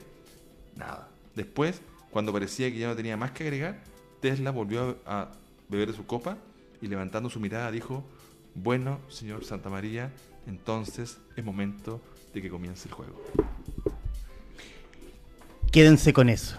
[0.76, 1.08] nada.
[1.34, 3.82] Después, cuando parecía que ya no tenía más que agregar,
[4.20, 5.32] Tesla volvió a
[5.68, 6.38] beber de su copa
[6.80, 8.04] y levantando su mirada dijo,
[8.54, 10.12] bueno, señor Santa María,
[10.46, 12.00] entonces es momento
[12.34, 13.22] de que comience el juego.
[15.72, 16.54] Quédense con eso.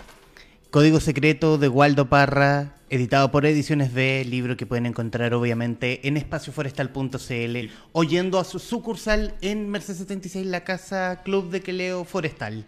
[0.71, 6.17] Código Secreto de Waldo Parra, editado por Ediciones B, libro que pueden encontrar obviamente en
[6.17, 7.57] espacioforestal.cl
[7.91, 12.65] o yendo a su sucursal en Mercedes 76, la casa Club de Queleo Forestal.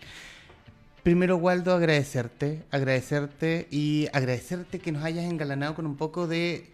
[1.01, 6.69] Primero, Waldo, agradecerte, agradecerte y agradecerte que nos hayas engalanado con un poco de,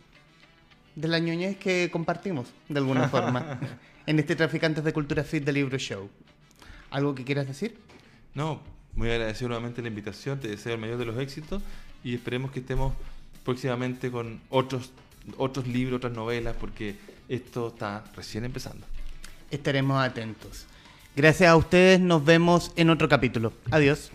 [0.97, 3.57] de la ñoñez que compartimos, de alguna forma,
[4.05, 6.09] en este Traficantes de Cultura Fit de Libro Show.
[6.89, 7.78] ¿Algo que quieras decir?
[8.34, 8.61] No,
[8.95, 11.61] muy agradecido nuevamente la invitación, te deseo el mayor de los éxitos
[12.03, 12.93] y esperemos que estemos
[13.43, 14.91] próximamente con otros,
[15.37, 16.95] otros libros, otras novelas, porque
[17.29, 18.85] esto está recién empezando.
[19.49, 20.65] Estaremos atentos.
[21.15, 23.53] Gracias a ustedes, nos vemos en otro capítulo.
[23.69, 24.11] Adiós.